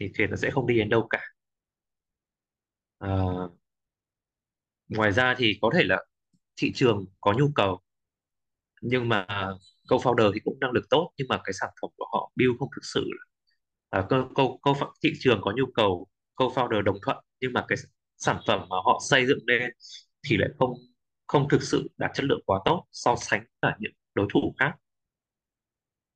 [0.00, 1.20] thì thuyền nó sẽ không đi đến đâu cả.
[2.98, 3.48] Ờ,
[4.88, 5.96] ngoài ra thì có thể là
[6.56, 7.80] thị trường có nhu cầu
[8.82, 9.26] nhưng mà
[9.88, 12.68] co-founder thì cũng năng lực tốt nhưng mà cái sản phẩm của họ build không
[12.76, 13.04] thực sự.
[13.92, 17.64] Là câu co, co, co, thị trường có nhu cầu co-founder đồng thuận nhưng mà
[17.68, 17.78] cái
[18.18, 19.70] sản phẩm mà họ xây dựng lên
[20.28, 20.74] thì lại không
[21.26, 24.72] không thực sự đạt chất lượng quá tốt so sánh cả những đối thủ khác.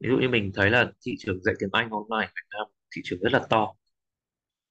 [0.01, 3.03] Ví dụ như mình thấy là thị trường dạy tiếng Anh online Việt Nam thị
[3.05, 3.75] trường rất là to.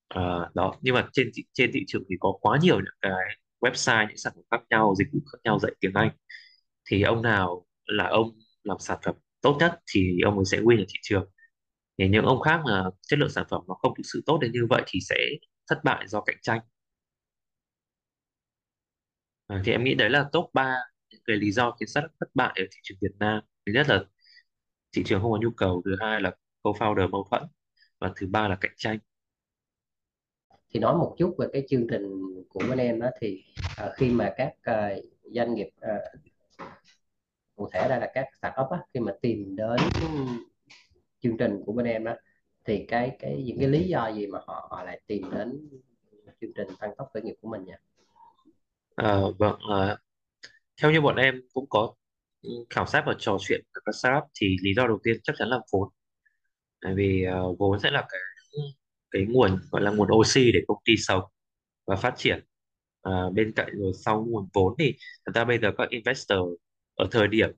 [0.08, 3.12] À, đó nhưng mà trên thị- trên thị trường thì có quá nhiều những cái
[3.60, 6.10] website những sản phẩm khác nhau dịch vụ khác nhau dạy tiếng Anh.
[6.92, 8.32] Thì ông nào là ông
[8.64, 11.30] làm sản phẩm tốt nhất thì ông ấy sẽ win ở thị trường.
[12.00, 14.52] Thì những ông khác mà chất lượng sản phẩm nó không thực sự tốt đến
[14.54, 15.16] như vậy thì sẽ
[15.70, 16.62] thất bại do cạnh tranh.
[19.48, 20.76] À, thì em nghĩ đấy là top 3
[21.14, 23.90] những cái lý do khiến startup thất bại ở thị trường Việt Nam thứ nhất
[23.90, 24.04] là
[24.96, 26.32] thị trường không có nhu cầu thứ hai là
[26.64, 27.44] co-founder mâu thuẫn
[28.00, 29.00] và thứ ba là cạnh tranh
[30.74, 32.04] thì nói một chút về cái chương trình
[32.50, 33.44] của bên em đó thì
[33.86, 36.22] uh, khi mà các uh, doanh nghiệp uh,
[37.56, 39.80] cụ thể đây là các startup á, khi mà tìm đến
[41.20, 42.14] chương trình của bên em đó
[42.66, 45.70] thì cái cái những cái lý do gì mà họ họ lại tìm đến
[46.42, 47.74] chương trình tăng tốc khởi nghiệp của mình nhỉ?
[48.96, 49.98] à, vâng à,
[50.82, 51.94] theo như bọn em cũng có
[52.42, 55.34] ừ, khảo sát và trò chuyện với các startup thì lý do đầu tiên chắc
[55.40, 55.90] chắn là vốn.
[56.82, 58.20] Tại vì ờ, vốn sẽ là cái
[59.12, 61.24] cái nguồn gọi là nguồn oxy để công ty sống
[61.88, 62.46] và phát triển.
[63.04, 64.94] À, bên cạnh rồi sau nguồn vốn thì
[65.26, 66.40] thật ra bây giờ các investor
[66.96, 67.50] ở thời điểm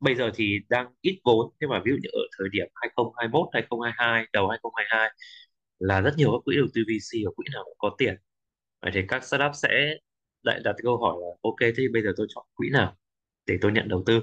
[0.00, 3.48] bây giờ thì đang ít vốn nhưng mà ví dụ như ở thời điểm 2021
[3.54, 5.10] 2022 đầu 2022
[5.78, 8.14] là rất nhiều các quỹ đầu tư VC và quỹ nào cũng có tiền.
[8.82, 9.94] Vậy thì các startup sẽ
[10.42, 12.96] lại đặt câu hỏi là ok thế bây giờ tôi chọn quỹ nào
[13.46, 14.22] để tôi nhận đầu tư?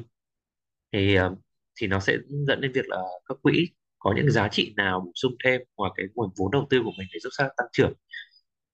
[0.93, 1.35] Thì ờ,
[1.81, 3.67] thì nó sẽ dẫn đến việc là các quỹ
[3.99, 6.91] có những giá trị nào bổ sung thêm ngoài cái nguồn vốn đầu tư của
[6.99, 7.93] mình để giúp sao tăng trưởng?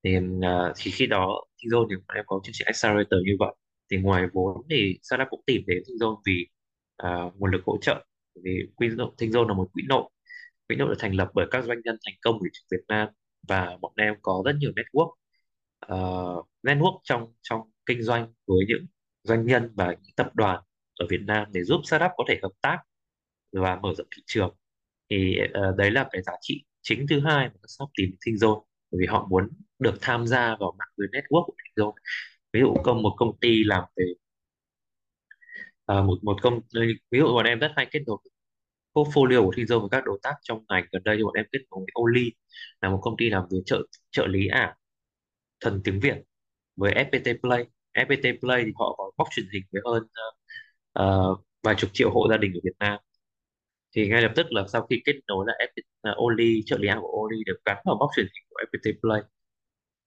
[0.03, 3.55] Thì ờ, thì khi đó Thingzone thì bọn em có chương trình accelerator như vậy.
[3.91, 6.47] Thì ngoài vốn thì startup cũng tìm đến Thingzone vì
[7.03, 8.05] uh, nguồn lực hỗ trợ.
[8.43, 10.09] Vì quỹ Thingzone là một quỹ nội.
[10.67, 13.09] Quỹ nội được thành lập bởi các doanh nhân thành công của Việt Nam
[13.47, 15.11] và bọn em có rất nhiều network.
[15.87, 18.85] Ờ, uh, network trong trong kinh doanh với những
[19.23, 20.63] doanh nhân và những tập đoàn
[20.99, 22.77] ở Việt Nam để giúp startup có thể hợp tác
[23.51, 24.55] và mở rộng thị trường.
[25.09, 28.63] Thì uh, đấy là cái giá trị chính thứ hai mà các startup tìm Finzone
[28.91, 31.93] bởi vì họ muốn được tham gia vào mạng lưới network của Thinh Zone
[32.53, 34.05] ví dụ công một công ty làm về
[35.91, 36.59] uh, một một công
[37.11, 38.17] ví dụ bọn em rất hay kết nối
[38.93, 40.85] portfolio của Thinh Finzone với các đối tác trong ngành.
[40.91, 42.31] Gần đây thì bọn em kết nối với Oli
[42.81, 44.75] là một công ty làm về trợ trợ lý ảo
[45.63, 46.17] thần tiếng Việt
[46.75, 47.65] với FPT Play.
[47.93, 50.03] FPT Play thì họ có box truyền hình với hơn
[50.99, 52.99] uh, vài chục triệu hộ gia đình ở Việt Nam.
[53.95, 56.77] Thì ngay lập tức là sau khi kết nối là FPT, uh, ờ, Oli trợ
[56.77, 59.21] lý ảo của Oli được gắn vào box truyền hình của FPT Play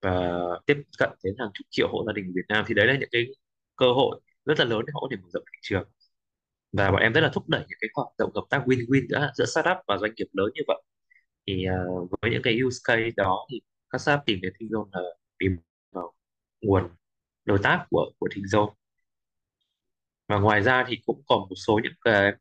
[0.02, 0.32] và
[0.66, 2.64] tiếp cận đến hàng chục triệu hộ gia đình Việt Nam.
[2.68, 3.26] Thì đấy là những cái
[3.76, 5.88] cơ hội rất là lớn để họ có thể mở rộng thị trường.
[6.72, 9.30] Và bọn em rất là thúc đẩy những cái hoạt động hợp tác win-win giữa
[9.34, 10.82] giữa startup và doanh nghiệp lớn như vậy.
[11.46, 15.00] Thì uh, với những cái use case đó thì các startup tìm đến Thingzone là
[15.38, 15.56] tìm
[15.92, 16.12] vào
[16.60, 16.88] nguồn
[17.44, 18.74] đối tác của của thịnh dầu
[20.28, 22.32] và ngoài ra thì cũng còn một số những cái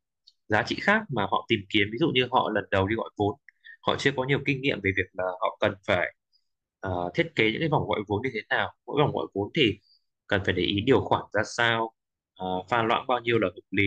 [0.48, 1.88] giá trị khác mà họ tìm kiếm.
[1.92, 3.40] Ví dụ như họ lần đầu đi gọi vốn.
[3.82, 6.16] Họ chưa có nhiều kinh nghiệm về việc là họ cần phải
[6.88, 8.74] uh, thiết kế những cái vòng gọi vốn như thế nào.
[8.86, 9.80] Mỗi vòng gọi vốn thì
[10.28, 11.94] cần phải để ý điều khoản ra sao
[12.44, 13.84] uh, pha loãng bao nhiêu là hợp lý.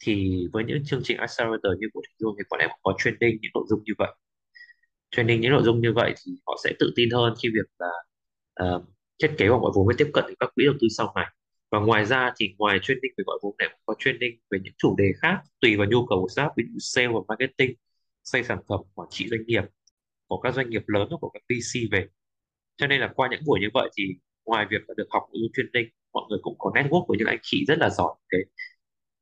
[0.00, 3.38] Thì với những chương trình accelerator như của Thịnh Dương thì bọn em có training
[3.42, 4.14] những nội dung như vậy.
[5.10, 7.88] Training những nội dung như vậy thì họ sẽ tự tin hơn khi việc là
[8.56, 8.84] ờ,
[9.22, 11.26] thiết kế và gọi vốn với tiếp cận các quỹ đầu tư sau này.
[11.70, 14.74] Và ngoài ra thì ngoài training về gọi vốn này cũng có training về những
[14.78, 17.74] chủ đề khác tùy vào nhu cầu của startup ví dụ sale và marketing
[18.24, 19.64] xây sản phẩm quản trị doanh nghiệp
[20.26, 22.06] của các doanh nghiệp lớn của các VC về.
[22.76, 24.04] Cho nên là qua những buổi như vậy thì
[24.44, 27.38] ngoài việc là được học những training mọi người cũng có network với những anh
[27.42, 28.38] chị rất là giỏi thế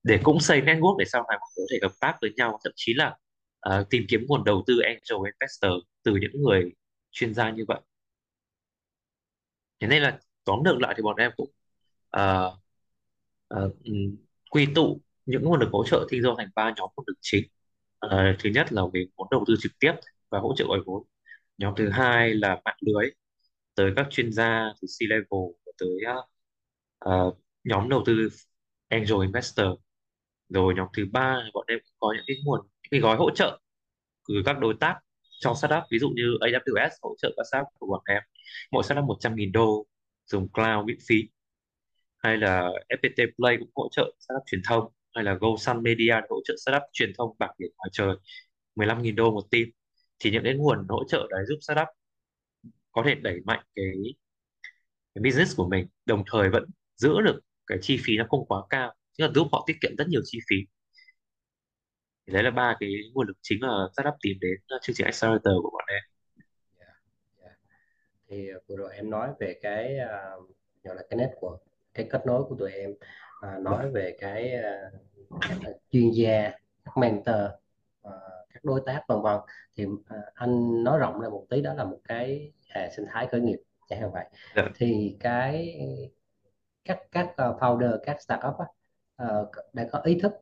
[0.05, 2.61] để cũng xây network để sau này mọi người có thể hợp tác với nhau.
[2.64, 3.16] Thậm chí là
[3.68, 5.73] uh, tìm kiếm nguồn đầu tư angel investor
[6.05, 6.73] từ những người
[7.11, 7.81] chuyên gia như vậy
[9.81, 11.51] thế nên là tóm được lại thì bọn em cũng
[12.17, 12.53] uh,
[13.55, 13.77] uh,
[14.51, 17.45] quy tụ những nguồn lực hỗ trợ thi đua thành ba nhóm nguồn lực chính.
[18.07, 19.93] Uh, thứ nhất là về vốn đầu tư trực tiếp
[20.31, 21.03] và hỗ trợ gọi vốn.
[21.59, 23.11] Nhóm thứ hai là mạng lưới
[23.75, 25.89] tới các chuyên gia từ C-level tới
[27.09, 28.29] uh, nhóm đầu tư
[28.89, 29.67] angel investor.
[30.49, 33.31] Rồi nhóm thứ ba bọn em cũng có những cái nguồn những cái gói hỗ
[33.31, 33.61] trợ
[34.29, 34.99] từ các đối tác
[35.41, 38.23] trong startup ví dụ như AWS hỗ trợ các startup của bọn em
[38.73, 39.87] mỗi startup 100.000 đô
[40.27, 41.17] dùng cloud miễn phí.
[42.19, 46.37] Hay là FPT Play cũng hỗ trợ startup truyền thông hay là GoSun Media hỗ
[46.45, 48.17] trợ startup truyền thông bảng biển ngoài trời
[48.77, 49.64] 15.000 đô một team.
[50.19, 51.88] Thì những cái nguồn hỗ trợ đấy giúp startup
[52.93, 53.85] có thể đẩy mạnh cái,
[55.14, 56.64] cái business của mình đồng thời vẫn
[56.97, 59.97] giữ được cái chi phí nó không quá cao tức là giúp họ tiết kiệm
[59.99, 60.57] rất nhiều chi phí.
[62.27, 64.51] Thì đấy là ba cái nguồn lực chính mà startup tìm đến
[64.83, 66.13] chương trình Accelerator của bọn em
[68.29, 69.99] thì uh, vừa rồi em nói về cái
[70.85, 71.59] gọi là cái network
[71.95, 72.95] cái kết nối của tụi em
[73.41, 74.55] à, nói về cái
[75.25, 76.51] uh, chuyên gia
[76.85, 77.45] các mentor
[78.09, 78.13] uh,
[78.55, 79.37] các đối tác vân vân.
[79.77, 80.01] Thì uh,
[80.35, 83.59] anh nói rộng ra một tí đó là một cái hệ sinh thái khởi nghiệp
[83.89, 84.25] chẳng hạn vậy.
[84.57, 84.69] Dạ.
[84.75, 85.81] Thì cái
[86.85, 88.67] các các founder các startup á,
[89.41, 90.33] uh, đã có ý thức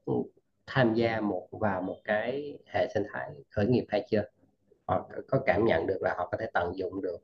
[0.67, 4.23] tham gia một vào một cái hệ sinh thái khởi nghiệp hay chưa?
[4.87, 7.19] Họ có cảm nhận được là họ có thể tận dụng được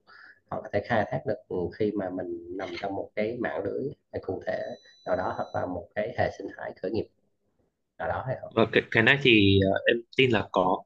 [0.51, 3.83] họ có thể khai thác được khi mà mình nằm trong một cái mạng lưới
[4.23, 4.59] cụ thể
[5.07, 7.07] nào đó hoặc là một cái hệ sinh thái khởi nghiệp
[7.99, 8.53] nào đó hay không?
[8.55, 10.83] Và cái, cái này thì uh, em tin là có.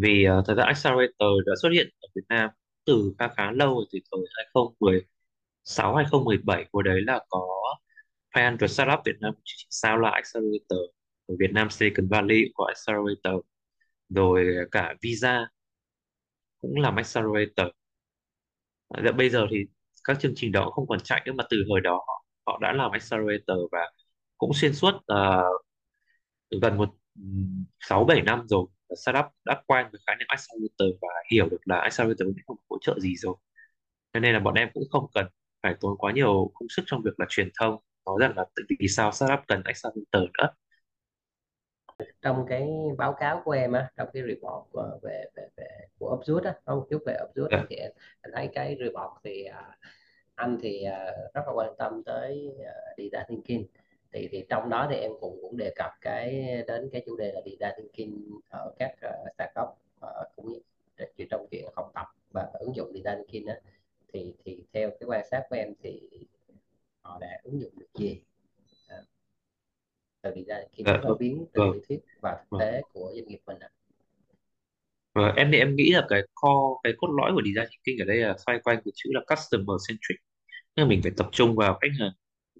[0.00, 2.50] Vì uh, thật ra Accelerator đã xuất hiện ở Việt Nam
[2.84, 7.46] từ khá khá lâu rồi từ thời 2016 2017 hồi đấy là có
[8.34, 9.34] 500 startup Việt Nam
[9.70, 10.80] sao là Accelerator.
[11.26, 13.44] Ở Việt Nam Silicon Valley cũng có Accelerator.
[14.08, 15.48] Rồi cả Visa
[16.60, 17.66] cũng làm Accelerator
[19.16, 19.56] bây giờ thì
[20.04, 22.72] các chương trình đó không còn chạy nữa mà từ hồi đó họ, họ đã
[22.72, 23.92] làm Accelerator và
[24.38, 25.62] cũng xuyên suốt uh,
[26.62, 26.90] gần một
[27.80, 28.66] sáu bảy năm rồi.
[29.04, 32.78] Startup đã quen với khái niệm accelerator và hiểu được là accelerator cũng không hỗ
[32.80, 33.34] trợ gì rồi.
[34.12, 35.26] Cho nên là bọn em cũng không cần
[35.62, 37.76] phải tốn quá nhiều công sức trong việc là truyền thông.
[38.06, 40.48] Nói rằng là tại vì sao startup cần accelerator nữa?
[42.22, 46.16] Trong cái báo cáo của em á trong cái report của, về, về, về của
[46.18, 47.90] Upshoot á một chút về á Dạ, thì em
[48.22, 49.78] em thấy cái report thì à,
[50.34, 53.66] anh thì à, rất là quan tâm tới à, design thinking.
[54.12, 57.32] Thì thì trong đó thì em cũng cũng đề cập cái đến cái chủ đề
[57.32, 59.68] là design thinking ở các uh, startup
[60.06, 60.52] uh, cũng
[61.16, 63.60] như trong chuyện học tập và ứng dụng design thinking á.
[64.12, 66.00] Thì thì theo cái quan sát của em thì
[67.02, 68.22] họ đã ứng dụng được gì
[70.22, 72.46] tại vì design thinking dạ, rất là vâng, biến từ vâng, lý thuyết và thực
[72.50, 72.60] vâng.
[72.60, 73.68] tế của doanh nghiệp mình ạ.
[75.14, 78.04] Và em thì em nghĩ là cái core cái cốt lõi của design thinking ở
[78.04, 80.16] đây là xoay quanh cái chữ là customer centric
[80.76, 82.12] nhưng mà mình phải tập trung vào khách hàng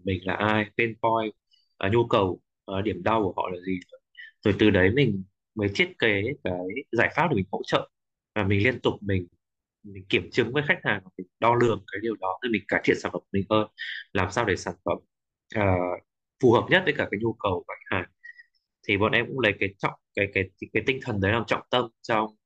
[0.04, 1.32] mình là ai pain point
[1.78, 3.80] à, nhu cầu à, điểm đau của họ là gì
[4.44, 6.54] rồi từ đấy mình mới thiết kế cái
[6.92, 7.90] giải pháp để mình hỗ trợ
[8.34, 9.26] và mình liên tục mình
[9.82, 12.80] mình kiểm chứng với khách hàng mình đo lường cái điều đó để mình cải
[12.84, 13.68] thiện sản phẩm của mình hơn
[14.12, 14.98] làm sao để sản phẩm
[15.54, 15.76] à,
[16.42, 18.10] phù hợp nhất với cả cái nhu cầu của khách hàng.
[18.88, 21.44] Thì bọn em cũng lấy cái trọng cái cái cái, cái tinh thần đấy làm
[21.46, 22.36] trọng tâm trong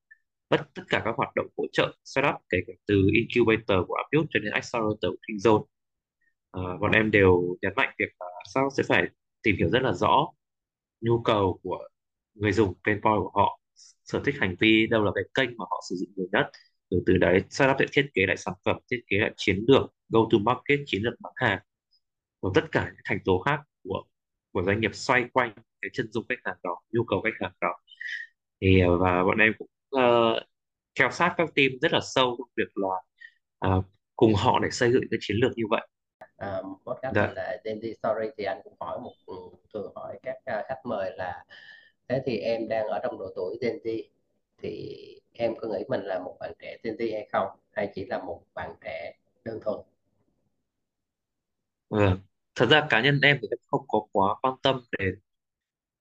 [0.49, 4.27] tất tất cả các hoạt động hỗ trợ startup kể cả từ incubator của Appius
[4.31, 5.65] cho đến accelerator của KingZone
[6.51, 9.03] à, ờ, bọn em đều nhấn mạnh việc là sao sẽ phải
[9.43, 10.27] tìm hiểu rất là rõ
[11.01, 11.87] nhu cầu của
[12.33, 13.59] người dùng pain point của họ
[14.05, 16.51] sở thích hành vi đâu là cái kênh mà họ sử dụng nhiều nhất.
[16.91, 19.83] Từ từ đấy startup sẽ thiết kế lại sản phẩm thiết kế lại chiến lược
[20.09, 21.59] go to market chiến lược bán hàng
[22.41, 24.03] và tất cả những thành tố khác của
[24.51, 27.51] của doanh nghiệp xoay quanh cái chân dung khách hàng đó nhu cầu khách hàng
[27.61, 27.77] đó
[28.61, 29.67] thì ờ, và bọn em cũng
[29.97, 30.43] uh,
[30.99, 32.89] theo sát các team rất là sâu trong việc là
[33.77, 35.87] uh, cùng họ để xây dựng cái chiến lược như vậy
[36.37, 37.33] à, podcast Dạ.
[37.35, 39.35] là Gen Z Story thì anh cũng hỏi một ừ,
[39.73, 41.45] thường hỏi các uh, khách mời là
[42.07, 44.03] thế thì em đang ở trong độ tuổi Gen Z
[44.57, 44.95] thì
[45.33, 48.17] em có nghĩ mình là một bạn trẻ Gen Z hay không hay chỉ là
[48.23, 49.13] một bạn trẻ
[49.45, 49.79] đơn thuần
[51.89, 52.19] Vâng.
[52.55, 55.15] Thật ra cá nhân em thì em không có quá quan tâm đến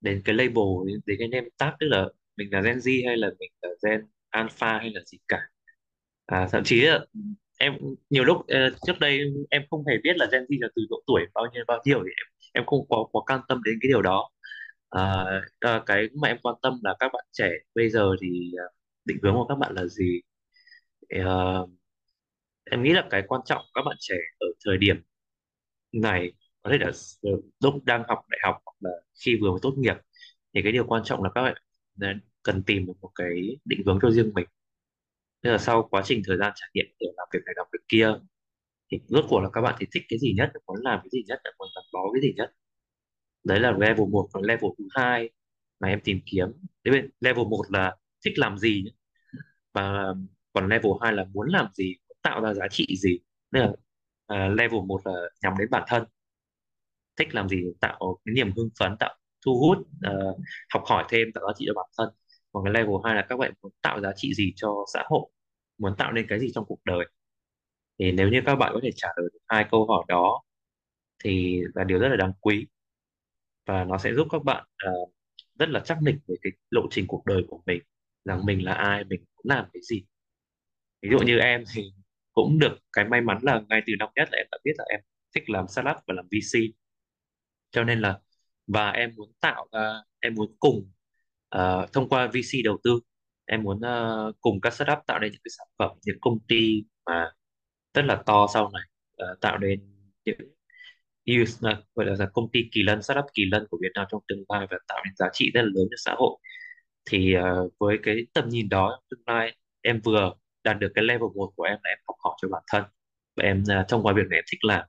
[0.01, 3.17] đến cái label đến, đến cái name tag tức là mình là Gen Z hay
[3.17, 5.39] là mình là Gen Alpha hay là gì cả.
[6.27, 7.07] À, thậm chí là
[7.59, 7.75] em
[8.11, 10.97] nhiều lúc ờ, trước đây em không hề biết là Gen Z là từ độ
[11.07, 13.89] tuổi bao nhiêu bao nhiêu thì em em không có có quan tâm đến cái
[13.89, 14.31] điều đó.
[14.91, 15.25] À,
[15.61, 18.65] à, cái mà em quan tâm là các bạn trẻ bây giờ thì ờ,
[19.05, 20.21] định hướng của các bạn là gì?
[21.11, 21.67] Ờ,
[22.71, 24.97] em nghĩ là cái quan trọng của các bạn trẻ ở thời điểm
[25.93, 26.33] này
[26.65, 26.93] có thể là
[27.61, 28.91] lúc đang học đại học hoặc là
[29.25, 29.97] khi vừa mới tốt nghiệp
[30.55, 31.55] thì cái điều quan trọng là các bạn
[31.97, 34.47] nên cần tìm được một cái định hướng cho riêng mình.
[35.43, 37.79] Tức là sau quá trình thời gian trải nghiệm để làm việc này làm việc
[37.89, 38.09] kia
[38.93, 41.25] thì rốt cuộc là các bạn thì thích cái gì nhất muốn làm cái gì
[41.29, 42.53] nhất muốn gắn bó cái gì nhất?
[43.45, 45.31] Đấy là level một còn level thứ hai
[45.81, 46.49] mà em tìm kiếm.
[46.85, 48.85] Đấy bên level một là thích làm gì
[49.73, 50.15] và
[50.53, 53.19] còn level 2 là muốn làm gì tạo ra giá trị gì?
[53.53, 53.71] Nên là
[54.53, 56.05] uh, level một là nhắm đến bản thân
[57.17, 60.41] thích làm gì tạo cái niềm hưng phấn tạo thu hút uh,
[60.73, 62.09] học hỏi thêm tạo giá trị cho bản thân.
[62.53, 65.31] Còn cái level hai là các bạn muốn tạo giá trị gì cho xã hội
[65.79, 67.07] muốn tạo nên cái gì trong cuộc đời.
[67.99, 70.43] Thì nếu như các bạn có thể trả lời được hai câu hỏi đó
[71.25, 72.67] thì là điều rất là đáng quý.
[73.67, 75.13] Và nó sẽ giúp các bạn uh,
[75.59, 77.83] rất là chắc nịch về cái lộ trình cuộc đời của mình
[78.25, 80.05] rằng mình là ai mình muốn làm cái gì.
[81.03, 81.83] Ví dụ như em thì
[82.33, 84.85] cũng được cái may mắn là ngay từ năm nhất là em đã biết là
[84.89, 85.01] em
[85.35, 86.59] thích làm startup và làm VC
[87.75, 88.19] cho nên là
[88.67, 90.91] và em muốn tạo ra em muốn cùng
[91.57, 93.01] uh, thông qua VC đầu tư
[93.47, 96.85] em muốn uh, cùng các startup tạo nên những cái sản phẩm những công ty
[97.07, 97.33] mà
[97.95, 98.83] rất là to sau này
[99.33, 99.81] uh, tạo nên
[100.25, 100.37] những
[101.43, 104.07] use uh, gọi là, là công ty kỳ lân startup kỳ lân của Việt Nam
[104.11, 106.39] trong tương lai và tạo nên giá trị rất là lớn cho xã hội.
[107.11, 110.33] Thì uh, với cái tầm nhìn đó trong tương lai em vừa
[110.65, 112.85] đạt được cái level một của em là em học hỏi cho bản thân.
[113.37, 114.85] Và em uh, thông qua việc này em thích làm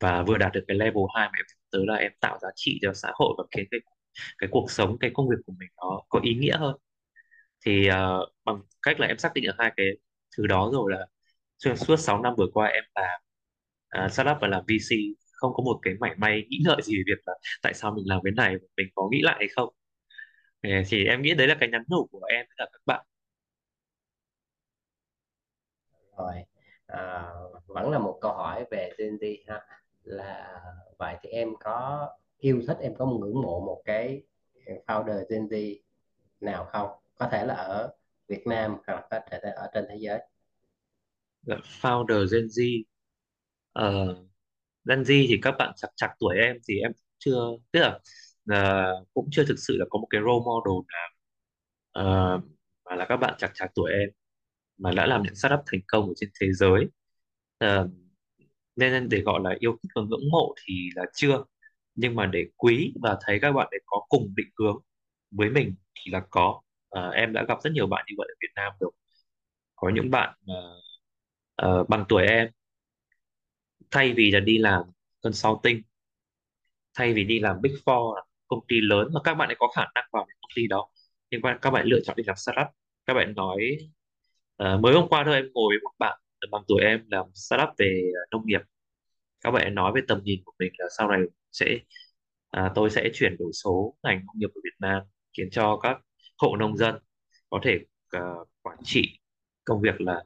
[0.00, 1.44] và vừa đạt được cái level 2 mà em
[1.76, 3.80] tới là em tạo giá trị cho xã hội và khiến cái
[4.38, 6.76] cái cuộc sống cái công việc của mình nó có ý nghĩa hơn.
[7.66, 9.86] Thì uh, bằng cách là em xác định được hai cái
[10.36, 11.06] thứ đó rồi là
[11.58, 13.20] xuyên suốt 6 năm vừa qua em làm
[14.06, 14.96] uh, startup và làm VC
[15.32, 18.04] không có một cái mảy may nghĩ ngợi gì về việc là tại sao mình
[18.08, 19.74] làm cái này mình có nghĩ lại hay không.
[20.88, 23.06] Thì em nghĩ đấy là cái nhắn nhủ của em với cả các bạn.
[26.18, 26.34] Rồi
[26.86, 27.22] à,
[27.66, 29.60] vẫn là một câu hỏi về Gen Z ha
[30.06, 30.62] là
[30.98, 34.22] vậy thì em có yêu thích em có ngưỡng mộ một cái
[34.86, 35.78] founder Gen Z
[36.40, 36.88] nào không?
[37.18, 37.92] Có thể là ở
[38.28, 40.20] Việt Nam hoặc là có thể là ở trên thế giới.
[41.80, 42.82] Founder Gen Z.
[43.78, 44.16] Uh,
[44.84, 47.40] Gen Z thì các bạn chặt chặt tuổi em thì em chưa
[47.72, 48.00] tức là
[48.52, 51.08] uh, cũng chưa thực sự là có một cái role model nào
[52.36, 52.42] uh,
[52.84, 54.08] mà là các bạn chặt chặt tuổi em
[54.78, 56.84] mà đã làm những startup thành công ở trên thế giới.
[57.64, 57.90] Uh,
[58.76, 61.44] nên để gọi là yêu thích và ngưỡng mộ thì là chưa.
[61.94, 64.78] Nhưng mà để quý và thấy các bạn ấy có cùng định hướng
[65.30, 66.60] với mình thì là có.
[66.90, 68.92] À, em đã gặp rất nhiều bạn như vậy ở Việt Nam rồi.
[69.76, 70.54] Có những bạn mà
[71.56, 72.48] ờ, bằng tuổi em
[73.90, 74.82] thay vì là đi làm
[75.22, 75.82] consulting
[76.94, 79.84] thay vì đi làm Big Four công ty lớn mà các bạn ấy có khả
[79.94, 80.88] năng vào những công ty đó.
[81.30, 82.66] Nhưng mà các bạn lựa chọn đi làm startup.
[83.06, 83.76] Các bạn nói
[84.62, 86.18] uh, mới hôm qua thôi em ngồi với một bạn
[86.50, 88.60] bằng tuổi em làm startup về ờ, nông nghiệp.
[89.40, 91.20] Các bạn nói về tầm nhìn của mình là sau này
[91.52, 91.78] sẽ
[92.50, 95.02] à, tôi sẽ chuyển đổi số ngành nông nghiệp của Việt Nam
[95.38, 95.98] khiến cho các
[96.38, 96.94] hộ nông dân
[97.50, 97.78] có thể
[98.12, 98.20] ờ,
[98.62, 99.20] quản trị
[99.64, 100.24] công việc là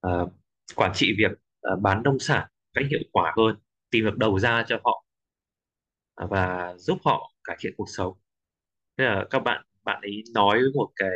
[0.00, 0.28] ờ,
[0.76, 3.56] quản trị việc ờ, bán nông sản cách hiệu quả hơn
[3.90, 5.04] tìm được đầu ra cho họ
[6.14, 8.12] à, và giúp họ cải thiện cuộc sống.
[8.98, 11.10] Thế là các bạn bạn ấy nói với một cái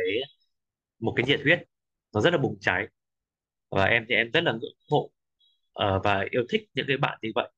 [0.99, 1.59] một cái nhiệt huyết
[2.13, 2.87] nó rất là bùng cháy
[3.75, 5.11] và em thì em rất là ngưỡng mộ
[5.85, 7.49] uh, và yêu thích những cái bạn như vậy.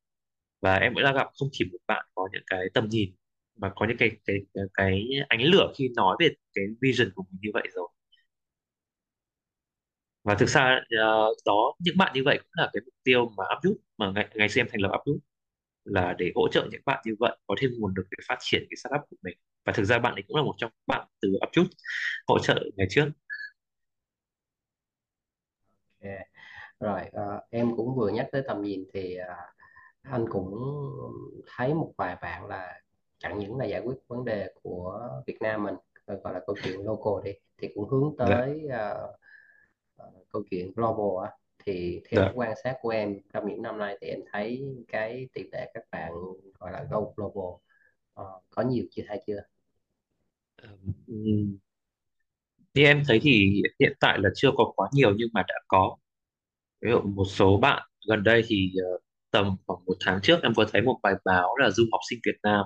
[0.62, 3.16] Và em cũng đã gặp không chỉ một bạn có những cái tầm nhìn
[3.58, 7.24] mà có những cái cái cái, cái ánh lửa khi nói về cái vision của
[7.32, 7.88] mình như vậy rồi.
[10.24, 13.44] Và thực ra uh, đó những bạn như vậy cũng là cái mục tiêu mà
[13.58, 15.20] Upload mà ngày, ngày xưa em thành lập Upload
[15.86, 18.66] là để hỗ trợ những bạn như vậy có thêm nguồn lực để phát triển
[18.70, 19.38] cái startup của mình.
[19.66, 21.68] Và thực ra bạn ấy cũng là một trong bạn từ Upload
[22.28, 23.06] hỗ trợ ngày trước.
[26.06, 26.18] Ok.
[26.80, 29.36] Rồi ờ, em cũng vừa nhắc tới tầm nhìn thì ờ,
[30.02, 30.56] anh cũng
[31.56, 32.82] thấy một vài bạn là
[33.20, 35.76] chẳng những là giải quyết vấn đề của Việt Nam mình
[36.06, 38.26] ờ, gọi là câu chuyện local đi thì cũng hướng dạ.
[38.26, 39.14] tới ờ,
[39.96, 41.32] ờ, câu chuyện global á.
[41.66, 42.32] Thì theo dạ.
[42.36, 45.84] quan sát của em trong những năm nay thì em thấy cái tỷ lệ các
[45.92, 46.12] bạn
[46.60, 47.60] gọi là go global
[48.14, 49.42] ờ, có nhiều chưa hay chưa?
[51.08, 51.58] Ừm,
[52.76, 55.98] như em thấy thì hiện tại là chưa có quá nhiều nhưng mà đã có.
[56.82, 59.00] Ví dụ một số bạn gần đây thì ờ,
[59.32, 62.20] tầm khoảng một tháng trước em có thấy một bài báo là du học sinh
[62.26, 62.66] Việt Nam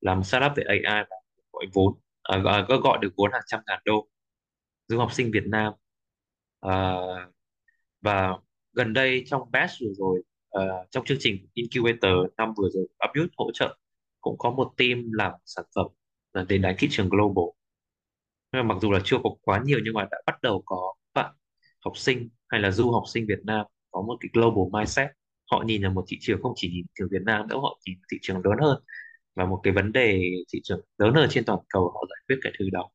[0.00, 1.16] làm startup về AI và
[1.52, 4.08] gọi vốn à, gọi, gọi được vốn hàng trăm ngàn đô.
[4.88, 5.72] Du học sinh Việt Nam.
[6.60, 6.96] À,
[8.00, 8.36] và
[8.72, 13.28] gần đây trong batch vừa rồi à, trong chương trình incubator năm vừa rồi Upbuild
[13.36, 13.76] hỗ trợ
[14.20, 15.86] cũng có một team làm sản phẩm
[16.32, 17.44] là để đánh thị trường global
[18.52, 21.34] mặc dù là chưa có quá nhiều nhưng mà đã bắt đầu có bạn
[21.84, 25.10] học sinh hay là du học sinh Việt Nam có một cái global mindset.
[25.50, 27.78] Họ nhìn là một thị trường không chỉ nhìn thị trường Việt Nam nữa họ
[27.86, 28.82] nhìn thị trường lớn hơn.
[29.34, 30.22] Và một cái vấn đề
[30.52, 32.90] thị trường lớn hơn trên toàn cầu họ giải quyết cái thứ đó.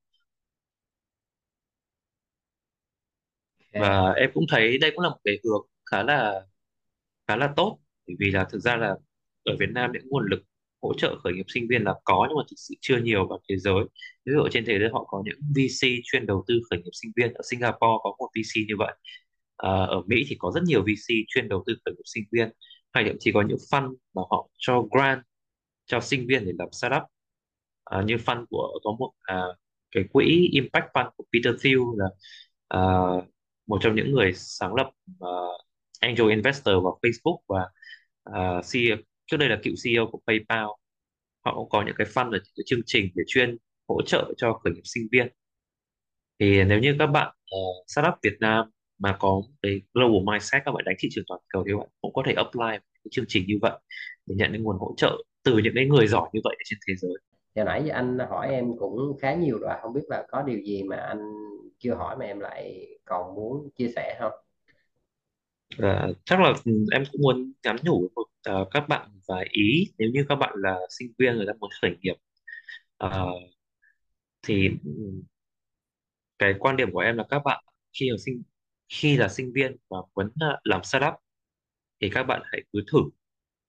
[3.73, 6.41] Và em cũng thấy đây cũng là một cái hướng khá là
[7.27, 7.79] khá là tốt.
[8.07, 8.95] Bởi vì là thực ra là
[9.43, 10.43] ở Việt Nam những nguồn lực
[10.87, 13.39] hỗ trợ khởi nghiệp sinh viên là có nhưng mà thực sự chưa nhiều vào
[13.49, 13.83] thế giới.
[14.25, 16.91] Ví dụ ở trên thế giới họ có những VC chuyên đầu tư khởi nghiệp
[17.01, 17.33] sinh viên.
[17.33, 18.95] Ở Singapore có một VC như vậy.
[19.57, 22.49] À, ở Mỹ thì có rất nhiều VC chuyên đầu tư khởi nghiệp sinh viên.
[22.93, 25.21] Hay thậm chí có những fund mà họ cho grant
[25.85, 27.03] cho sinh viên để làm startup.
[27.83, 29.41] À, như fund của có một à,
[29.91, 32.05] cái quỹ Impact Fund của Peter Thiel là
[32.67, 32.79] à,
[33.67, 34.87] một trong những người sáng lập
[35.25, 35.61] uh,
[35.99, 37.61] angel investor vào Facebook và
[38.29, 38.97] uh, CEO,
[39.27, 40.65] trước đây là cựu CEO của PayPal.
[41.45, 43.57] Họ cũng có những cái fund và những cái chương trình để chuyên
[43.87, 45.27] hỗ trợ cho khởi nghiệp sinh viên.
[46.39, 48.65] Thì nếu như các bạn uh, startup Việt Nam
[48.99, 51.87] mà có cái global mindset các bạn đánh thị trường toàn cầu thì các bạn
[52.01, 53.79] cũng có thể apply cái chương trình như vậy
[54.25, 56.79] để nhận những nguồn hỗ trợ từ những cái người giỏi như vậy ở trên
[56.87, 57.13] thế giới.
[57.55, 60.59] Giờ nãy giờ anh hỏi em cũng khá nhiều rồi, không biết là có điều
[60.59, 61.19] gì mà anh
[61.79, 64.31] chưa hỏi mà em lại còn muốn chia sẻ không?
[65.77, 66.53] Và chắc là
[66.91, 68.25] em cũng muốn nhắn nhủ một,
[68.61, 71.69] uh, các bạn vài ý nếu như các bạn là sinh viên người ta muốn
[71.81, 72.15] khởi nghiệp.
[73.05, 73.11] Uh,
[74.43, 74.69] thì
[76.39, 77.63] cái quan điểm của em là các bạn
[77.99, 78.43] khi là sinh
[78.89, 80.29] khi là sinh viên và muốn
[80.63, 81.13] làm startup
[82.01, 82.99] thì các bạn hãy cứ thử.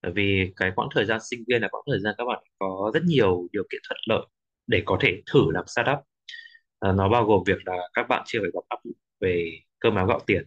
[0.02, 2.90] Bởi vì cái quãng thời gian sinh viên là quãng thời gian các bạn có
[2.94, 4.28] rất nhiều điều kiện thuận lợi
[4.66, 5.98] để có thể thử làm startup.
[6.78, 9.94] Ờ, nó bao gồm việc là các bạn chưa phải gặp áp lực về cơm
[9.94, 10.44] áo gạo tiền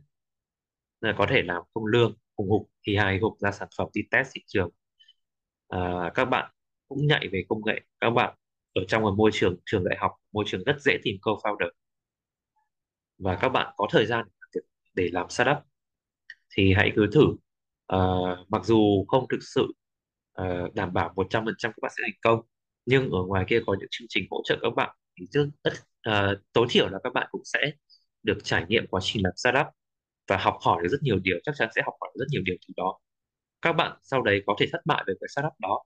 [1.02, 4.02] là có thể làm không lương hùng hục thì hài hục ra sản phẩm đi
[4.12, 4.70] test thị trường.
[5.68, 6.52] À, các bạn
[6.88, 7.82] cũng nhạy về công nghệ.
[7.99, 8.36] Các bạn
[8.74, 11.70] ở trong một môi trường trường đại học môi trường rất dễ tìm co-founder.
[13.18, 14.26] Và các bạn có thời gian
[14.95, 15.58] để làm startup
[16.56, 17.36] thì hãy cứ thử.
[17.88, 17.97] À,
[18.49, 19.68] mặc dù không thực sự
[20.34, 22.41] à, đảm bảo 100% các bạn sẽ thành công
[22.86, 24.95] nhưng ở ngoài kia có những chương trình hỗ trợ các bạn.
[25.20, 27.60] Thì rất, rất à, tối thiểu là các bạn cũng sẽ
[28.24, 29.68] được trải nghiệm quá trình làm startup
[30.32, 32.43] và học hỏi được rất nhiều điều chắc chắn sẽ học hỏi được rất nhiều
[32.45, 32.99] điều từ đó.
[33.63, 35.84] Các bạn sau đấy có thể thất bại về cái startup đó.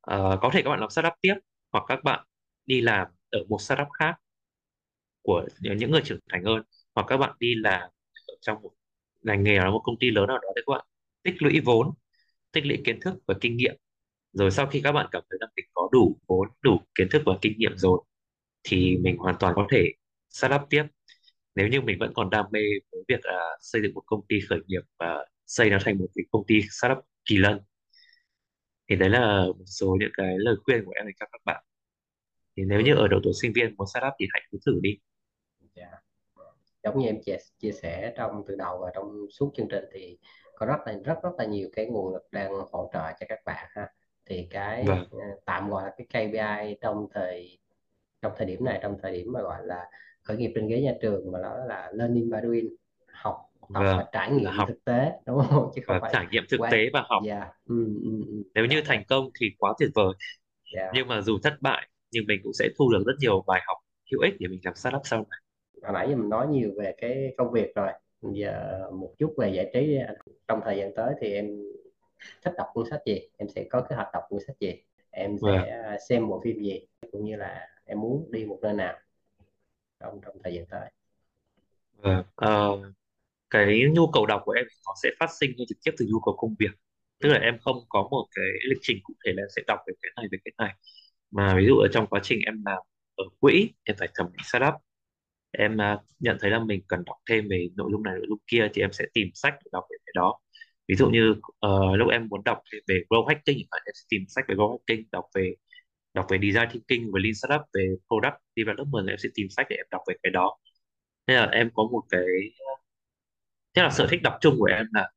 [0.00, 1.34] Ờ, có thể các bạn làm startup tiếp
[1.72, 2.26] hoặc các bạn
[2.66, 4.14] đi làm ở một startup khác
[5.22, 6.62] của những người trưởng thành hơn
[6.94, 7.80] hoặc các bạn đi làm
[8.26, 8.70] ở trong một
[9.22, 10.86] ngành nghề ở một công ty lớn nào đó để các bạn
[11.22, 11.94] tích lũy vốn
[12.52, 13.76] tích lũy kiến thức và kinh nghiệm.
[14.32, 17.22] Rồi sau khi các bạn cảm thấy rằng mình có đủ vốn đủ kiến thức
[17.26, 18.02] và kinh nghiệm rồi
[18.64, 19.92] thì mình hoàn toàn có thể
[20.30, 20.84] start up tiếp
[21.54, 22.60] nếu như mình vẫn còn đam mê
[22.92, 26.06] với việc là xây dựng một công ty khởi nghiệp và xây nó thành một
[26.14, 27.60] cái công ty startup kỳ lân
[28.90, 31.64] thì đấy là một số những cái lời khuyên của em dành cho các bạn
[32.56, 34.80] thì nếu như ở độ tuổi sinh viên muốn start up thì hãy cứ thử
[34.82, 34.98] đi
[35.74, 35.90] Dạ.
[36.82, 40.18] Giống như em chia, chia sẻ trong từ đầu và trong suốt chương trình thì
[40.54, 43.38] có rất là rất rất là nhiều cái nguồn lực đang hỗ trợ cho các
[43.44, 43.88] bạn ha.
[44.26, 47.58] Thì cái và ờ, tạm gọi là cái KPI trong thời
[48.22, 49.90] trong thời điểm này trong thời điểm mà gọi là
[50.22, 53.36] khởi nghiệp trên ghế nhà trường mà đó là learning by doing học
[53.74, 54.68] phải vâng trải là nghiệm học.
[54.68, 55.70] thực tế đúng không?
[55.74, 57.22] Chứ không và phải trải nghiệm thực qua tế và học.
[57.26, 58.42] Dạ ừ, ừ, ừ.
[58.54, 58.84] nếu dạ như dạ.
[58.86, 60.12] thành công thì quá tuyệt vời.
[60.74, 60.90] Dạ.
[60.94, 63.76] Nhưng mà dù thất bại nhưng mình cũng sẽ thu được rất nhiều bài học
[64.12, 65.40] hữu ích để mình làm startup sau này.
[65.82, 67.88] Hồi nãy giờ mình nói nhiều về cái công việc rồi.
[68.22, 69.98] Giờ một chút về giải trí
[70.48, 71.46] trong thời gian tới thì em
[72.44, 73.20] thích đọc cuốn sách gì?
[73.36, 74.82] Em sẽ có kế hoạch đọc cuốn sách gì?
[75.10, 76.86] Em vâng sẽ à, xem bộ phim gì?
[77.12, 78.94] Cũng như là em muốn đi một nơi nào
[80.02, 80.90] trong trong thời gian tới.
[81.96, 82.78] Vâng ờ,
[83.50, 86.36] cái nhu cầu đọc của em nó sẽ phát sinh trực tiếp từ nhu cầu
[86.38, 86.70] công việc.
[87.20, 89.94] Tức là em không có một cái lịch trình cụ thể là sẽ đọc về
[90.02, 90.74] cái này về cái này.
[91.30, 92.78] Mà ví dụ ở trong quá trình em làm
[93.16, 94.74] ở quỹ em phải thẩm định setup
[95.52, 98.38] em uh, nhận thấy là mình cần đọc thêm về nội dung này nội dung
[98.46, 100.38] kia thì em sẽ tìm sách để đọc về cái đó.
[100.88, 101.30] Ví dụ như
[101.66, 104.78] uh, lúc em muốn đọc về growth hacking thì em sẽ tìm sách về growth
[104.88, 105.54] hacking đọc về
[106.14, 109.76] đọc về design thinking về lean startup về product development em sẽ tìm sách để
[109.76, 110.58] em đọc về cái đó.
[111.26, 112.22] Nên là em có một cái
[113.74, 115.10] thế là sở thích đọc chung của em là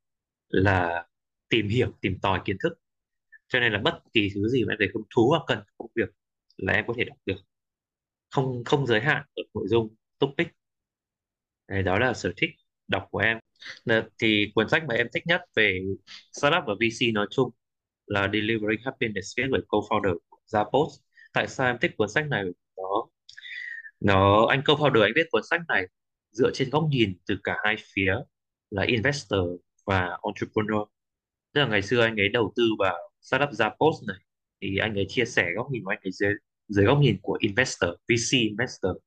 [0.49, 1.05] là
[1.49, 2.73] tìm hiểu tìm tòi kiến thức.
[3.49, 5.91] Cho nên là bất kỳ thứ gì mà em thấy hứng thú hoặc cần công
[5.95, 6.09] việc
[6.57, 7.37] là em có thể đọc được.
[8.31, 10.47] Không không giới hạn ở nội dung topic.
[11.67, 12.49] Đấy, đó là sở thích
[12.87, 13.37] đọc của em.
[14.21, 15.79] Thì cuốn sách mà em thích nhất về
[16.33, 17.49] startup và VC nói chung
[18.07, 20.17] là Delivering Happiness viết bởi co-founder
[20.47, 20.89] ra Zappos
[21.33, 22.43] tại sao em thích cuốn sách này?
[22.77, 22.83] Nó
[23.99, 25.85] nó, anh co-founder anh viết cuốn sách này
[26.31, 28.15] dựa trên góc nhìn từ cả hai phía
[28.69, 29.39] là investor
[29.85, 30.87] và entrepreneur.
[31.53, 34.17] Tức là ngày xưa anh ấy đầu tư vào startup Zappos này,
[34.61, 36.33] thì anh ấy chia sẻ góc nhìn của anh ấy dưới
[36.67, 38.97] dưới góc nhìn của investor, VC investor.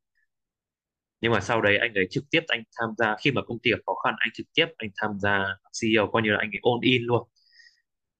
[1.21, 3.71] Nhưng mà sau đấy anh ấy trực tiếp anh tham gia, khi mà công ty
[3.71, 5.45] gặp khó khăn, anh trực tiếp anh tham gia
[5.81, 7.29] CEO, coi như là anh ấy all in luôn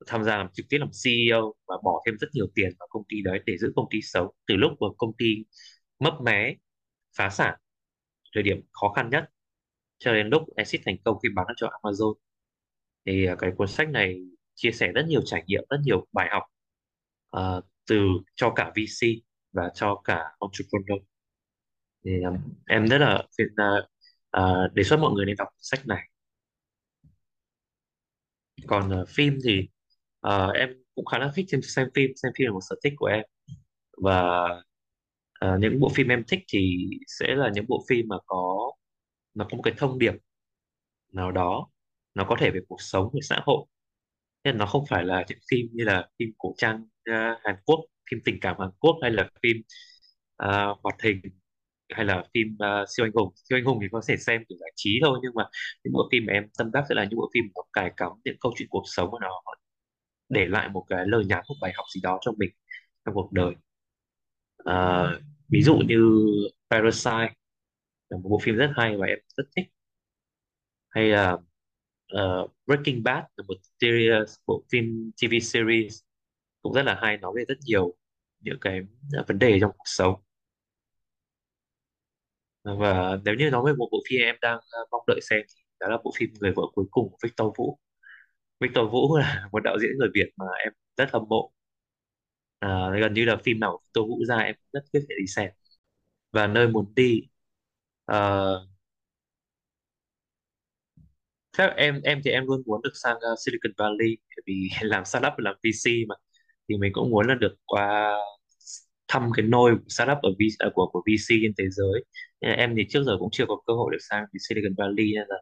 [0.07, 3.03] tham gia làm trực tiếp làm CEO và bỏ thêm rất nhiều tiền vào công
[3.09, 5.27] ty đấy để giữ công ty sống từ lúc mà công ty
[5.99, 6.55] mấp mé
[7.17, 7.59] phá sản
[8.35, 9.31] thời điểm khó khăn nhất
[9.99, 12.15] cho đến lúc exit thành công khi bán cho Amazon.
[13.07, 14.17] Thì à, cái cuốn sách này
[14.55, 16.43] chia sẻ rất nhiều trải nghiệm rất nhiều bài học
[17.37, 17.97] uh, từ
[18.37, 19.07] cho cả VC
[19.53, 21.03] và cho cả entrepreneur.
[22.05, 22.37] Thì um,
[22.67, 23.85] em rất là phiền, uh,
[24.39, 26.11] uh, đề xuất mọi người nên đọc sách này.
[28.67, 29.69] Còn uh, phim thì
[30.27, 32.93] uh, em cũng khá là thích xem, xem phim xem phim là một sở thích
[32.97, 33.25] của em.
[34.03, 34.45] Và
[35.45, 38.73] uh, những bộ phim em thích thì sẽ là những bộ phim mà có
[39.35, 40.15] nó có một cái thông điệp
[41.13, 41.69] nào đó
[42.15, 43.67] nó có thể về cuộc sống về xã hội.
[44.45, 47.81] Nên nó không phải là những phim như là phim cổ trang uh, Hàn Quốc
[48.11, 49.57] phim tình cảm Hàn Quốc hay là phim
[50.45, 51.21] uh, hoạt hình
[51.95, 53.33] hay là phim uh, siêu anh hùng.
[53.49, 55.45] Siêu anh hùng thì có thể xem để giải trí thôi nhưng mà
[55.85, 58.13] những bộ phim mà em tâm đắc sẽ là những bộ phim nó cài cắm
[58.25, 59.31] những câu chuyện cuộc sống của nó
[60.29, 62.51] để lại một cái lời nhắn một bài học gì đó cho mình
[63.05, 63.55] trong cuộc đời.
[64.65, 65.05] À,
[65.49, 65.99] ví dụ như
[66.71, 67.35] Parasite
[68.11, 69.67] là một bộ phim rất hay và em rất thích.
[70.91, 71.33] Hay là
[72.15, 76.01] uh, Breaking Bad là một series bộ phim TV series
[76.63, 77.95] cũng rất là hay nói về rất nhiều
[78.41, 78.81] những cái
[79.13, 80.15] ờ, vấn đề trong cuộc sống.
[82.65, 84.61] Và nếu như nói về một bộ phim em đang
[84.91, 87.79] mong đợi xem thì đó là bộ phim Người vợ cuối cùng của Victor Vũ.
[88.61, 91.53] Victor Vũ là một đạo diễn người Việt mà em rất hâm mộ.
[92.59, 95.27] À, gần như là phim nào của Victor Vũ ra em rất quyết phải đi
[95.27, 95.51] xem.
[96.33, 97.23] Và nơi muốn đi
[98.07, 98.17] à,
[101.53, 105.05] chắc em em thì em luôn muốn được sang uh, Silicon Valley bởi vì làm
[105.05, 106.15] startup làm VC mà.
[106.69, 108.15] Thì mình cũng muốn là được qua
[109.09, 112.05] thăm cái nôi của startup ở V, à, của của VC trên thế giới.
[112.41, 115.13] Nên là em thì trước giờ cũng chưa có cơ hội được sang Silicon Valley
[115.15, 115.37] nên là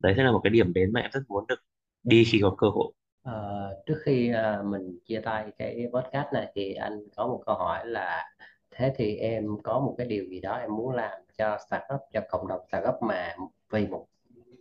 [0.00, 1.56] đấy sẽ là một cái điểm đến mà em rất muốn được
[2.04, 2.92] đi khi có cơ hội.
[3.22, 7.54] Ờ, trước khi à, mình chia tay cái podcast này thì anh có một câu
[7.54, 8.34] hỏi là
[8.70, 12.20] thế thì em có một cái điều gì đó em muốn làm cho startup cho
[12.30, 13.36] cộng đồng startup mà
[13.70, 14.06] vì một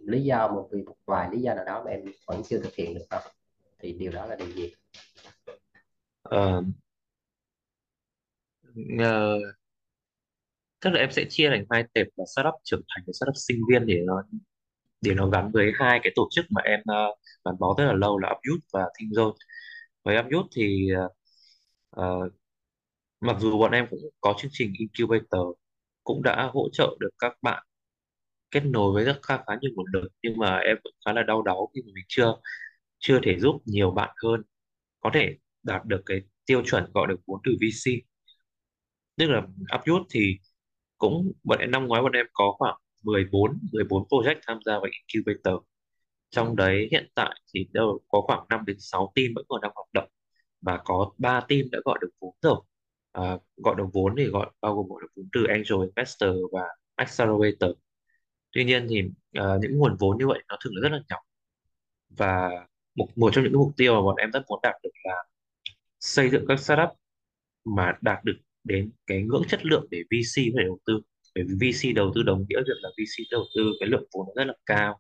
[0.06, 2.76] lý do một vì một vài lý do nào đó mà em vẫn chưa thực
[2.76, 3.24] hiện được không?
[3.80, 4.74] Thì điều đó là điều gì?
[6.24, 6.64] Ờ,
[9.00, 9.38] ờ,
[10.80, 13.62] chắc là em sẽ chia thành hai tệp là startup trưởng thành và startup sinh
[13.70, 14.24] viên để nó
[15.02, 17.93] để nó gắn với hai cái tổ chức mà em uh, gắn bó rất là
[17.93, 19.34] lâu là Upyut và ThinkZone
[20.04, 20.88] với Upyut thì
[21.99, 22.34] uh,
[23.22, 25.47] mặc dù bọn em cũng có chương trình incubator
[26.04, 27.64] cũng đã hỗ trợ được các bạn
[28.52, 31.24] kết nối với rất khá khá nhiều nguồn lực nhưng mà em vẫn khá là
[31.24, 32.34] đau đáu khi mà mình chưa
[32.99, 34.41] chưa thể giúp nhiều bạn hơn
[35.02, 37.91] có thể đạt được cái tiêu chuẩn gọi được vốn từ VC.
[39.18, 39.41] Tức là
[39.80, 40.39] Upyut thì
[40.97, 44.88] cũng bọn em năm ngoái bọn em có khoảng 14 14 project tham gia vào
[45.14, 45.64] incubator.
[46.30, 49.72] Trong đấy hiện tại thì đâu có khoảng 5 đến 6 team vẫn còn đang
[49.76, 50.10] hoạt động
[50.62, 52.62] và có 3 team đã gọi được vốn rồi.
[53.12, 56.64] À, gọi được vốn thì gọi bao gồm gọi được vốn từ angel investor và
[56.95, 57.72] accelerator.
[58.52, 59.04] Tuy nhiên thì
[59.36, 61.18] ờ, những nguồn vốn như vậy nó thường là rất là nhỏ.
[62.10, 62.49] Và
[62.95, 65.16] một một trong những mục tiêu mà bọn em rất muốn đạt được là
[65.99, 66.89] xây dựng các startup
[67.66, 71.02] mà đạt được đến cái ngưỡng chất lượng để VC có thể đầu tư
[71.36, 74.28] bởi vì VC đầu tư đồng nghĩa việc là VC đầu tư cái lượng vốn
[74.28, 75.00] nó rất là cao.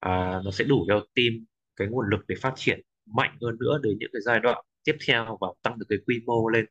[0.00, 1.28] À, nó sẽ đủ cho team
[1.76, 4.96] cái nguồn lực để phát triển mạnh hơn nữa đến những cái giai đoạn tiếp
[5.06, 6.64] theo và tăng được cái quy mô lên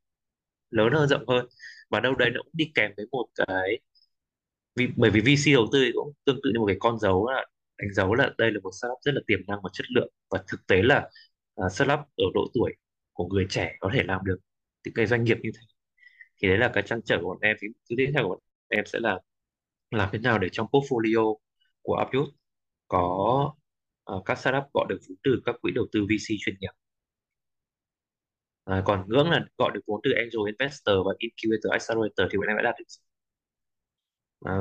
[0.72, 1.45] lớn hơn rộng hơn.
[1.89, 3.80] Và đâu đây nó cũng đi kèm với một cái
[4.76, 7.45] vì bởi vì VC đầu tư cũng tương tự như một cái con dấu là
[7.78, 10.09] đánh dấu là đây là một startup rất là tiềm năng và chất lượng.
[10.30, 11.09] Và thực tế là
[11.65, 12.74] uh, startup ở độ tuổi
[13.13, 14.38] của người trẻ có thể làm được
[14.86, 15.61] những cái doanh nghiệp như thế.
[16.41, 18.39] Thì đấy là cái trăn trở của bọn em thì thứ tiếp theo của bọn
[18.70, 19.20] em sẽ là
[19.91, 21.36] làm thế nào để trong portfolio
[21.82, 22.32] của Upwork
[22.88, 23.53] có
[24.15, 26.72] uh, các startup gọi được vốn từ các quỹ đầu tư VC chuyên nghiệp?
[28.65, 32.47] À, còn ngưỡng là gọi được vốn từ angel investor và incubator accelerator thì bọn
[32.47, 32.86] em đã đạt được
[34.45, 34.53] à,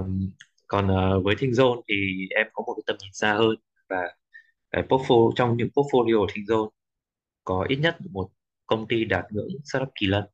[0.67, 1.95] còn uh, với Thinh Zone thì
[2.37, 3.57] em có một cái tầm nhìn xa hơn
[3.89, 3.97] và
[4.71, 6.71] cái portfolio trong những portfolio của Thinh Zone
[7.45, 8.31] có ít nhất một
[8.67, 10.25] công ty đạt ngưỡng startup kỳ lân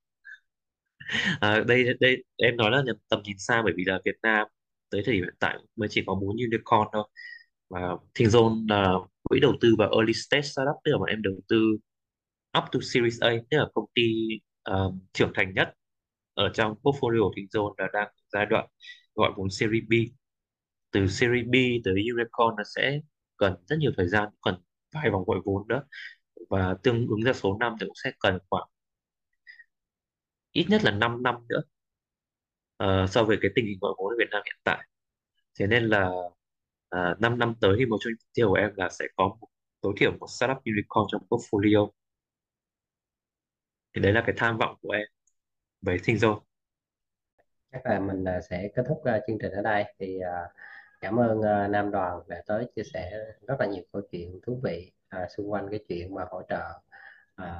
[1.41, 4.47] à, đây đây em nói là tầm nhìn xa bởi vì là Việt Nam
[4.91, 7.09] tới thời điểm hiện tại mới chỉ có bốn unicorn thôi.
[7.69, 7.81] Và
[8.15, 11.35] Thinh Zone là quỹ đầu tư vào early stage startup tức là bọn em đầu
[11.49, 11.77] tư
[12.59, 14.03] up to Series A tức là công ty
[14.71, 15.75] uh, trưởng thành nhất
[16.35, 18.67] ở trong portfolio của Thinh Zone là đang giai đoạn
[19.15, 19.93] gọi vốn Series B.
[20.91, 23.01] Từ Series B tới Unicorn nó sẽ
[23.37, 24.55] cần rất nhiều thời gian cần
[24.95, 25.83] vài vòng gọi vốn đó
[26.51, 28.69] và tương ứng ra số năm thì cũng sẽ cần khoảng
[30.55, 31.63] ít nhất là 5 năm nữa
[32.85, 34.89] uh, so với cái tình hình gọi vốn ở Việt Nam hiện tại.
[35.59, 36.11] Thế nên là
[36.89, 39.05] ờ, uh, 5 năm tới thì một trong những mục tiêu của em là sẽ
[39.17, 39.49] có một,
[39.81, 41.91] tối thiểu một startup unicorn trong portfolio.
[43.95, 45.07] Thì đấy là cái tham vọng của em
[45.83, 46.41] về sinh rồi
[47.73, 49.85] chắc là mình ờ, sẽ kết thúc chương trình ở đây.
[49.99, 50.21] Thì
[51.01, 51.41] cảm ơn
[51.73, 53.13] Nam Đoàn đã tới chia sẻ
[53.49, 54.93] rất là nhiều câu chuyện thú vị
[55.37, 56.81] xung quanh cái chuyện mà hỗ trợ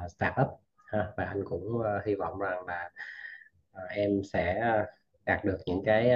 [0.09, 0.64] startup
[1.17, 2.89] và anh cũng hy vọng rằng là
[3.89, 4.71] em sẽ
[5.25, 6.09] đạt được những cái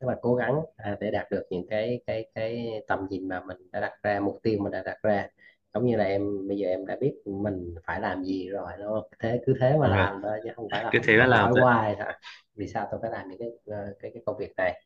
[0.00, 0.60] rất là cố gắng
[1.00, 4.38] để đạt được những cái cái cái tầm nhìn mà mình đã đặt ra mục
[4.42, 5.28] tiêu mình đã đặt ra.
[5.74, 8.88] Giống như là em bây giờ em đã biết mình phải làm gì rồi đúng
[8.88, 9.08] không?
[9.20, 10.12] Thế cứ thế mà Vâng ạ.
[10.12, 11.62] làm thôi chứ không phải là cứ thế mà làm thôi.
[11.62, 12.18] hoài hả?
[12.56, 14.82] Vì sao tôi phải làm những cái ờ, cái cái công việc này?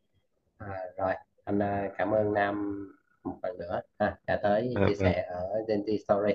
[0.58, 0.68] À,
[0.98, 1.14] rồi
[1.44, 2.86] anh à, cảm ơn Nam
[3.24, 6.32] một lần nữa ha, đã tới Ờ, chia vâng sẻ ở Identity Story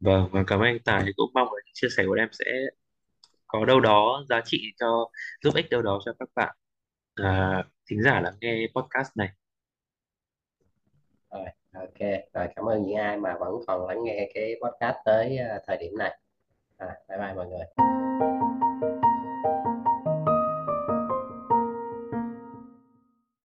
[0.00, 1.02] vâng và cảm ơn anh Tài.
[1.06, 2.44] Thì cũng mong là những chia sẻ của em sẽ
[3.46, 5.10] có đâu đó giá trị cho
[5.44, 6.56] giúp ích đâu đó cho các bạn
[7.14, 9.28] à, thính giả lắng nghe podcast này.
[11.30, 11.98] Rồi ok.
[12.34, 15.76] Rồi cảm ơn những ai mà vẫn còn lắng nghe cái podcast tới à, thời
[15.76, 16.18] điểm này.
[16.76, 18.39] À, bye bye mọi người.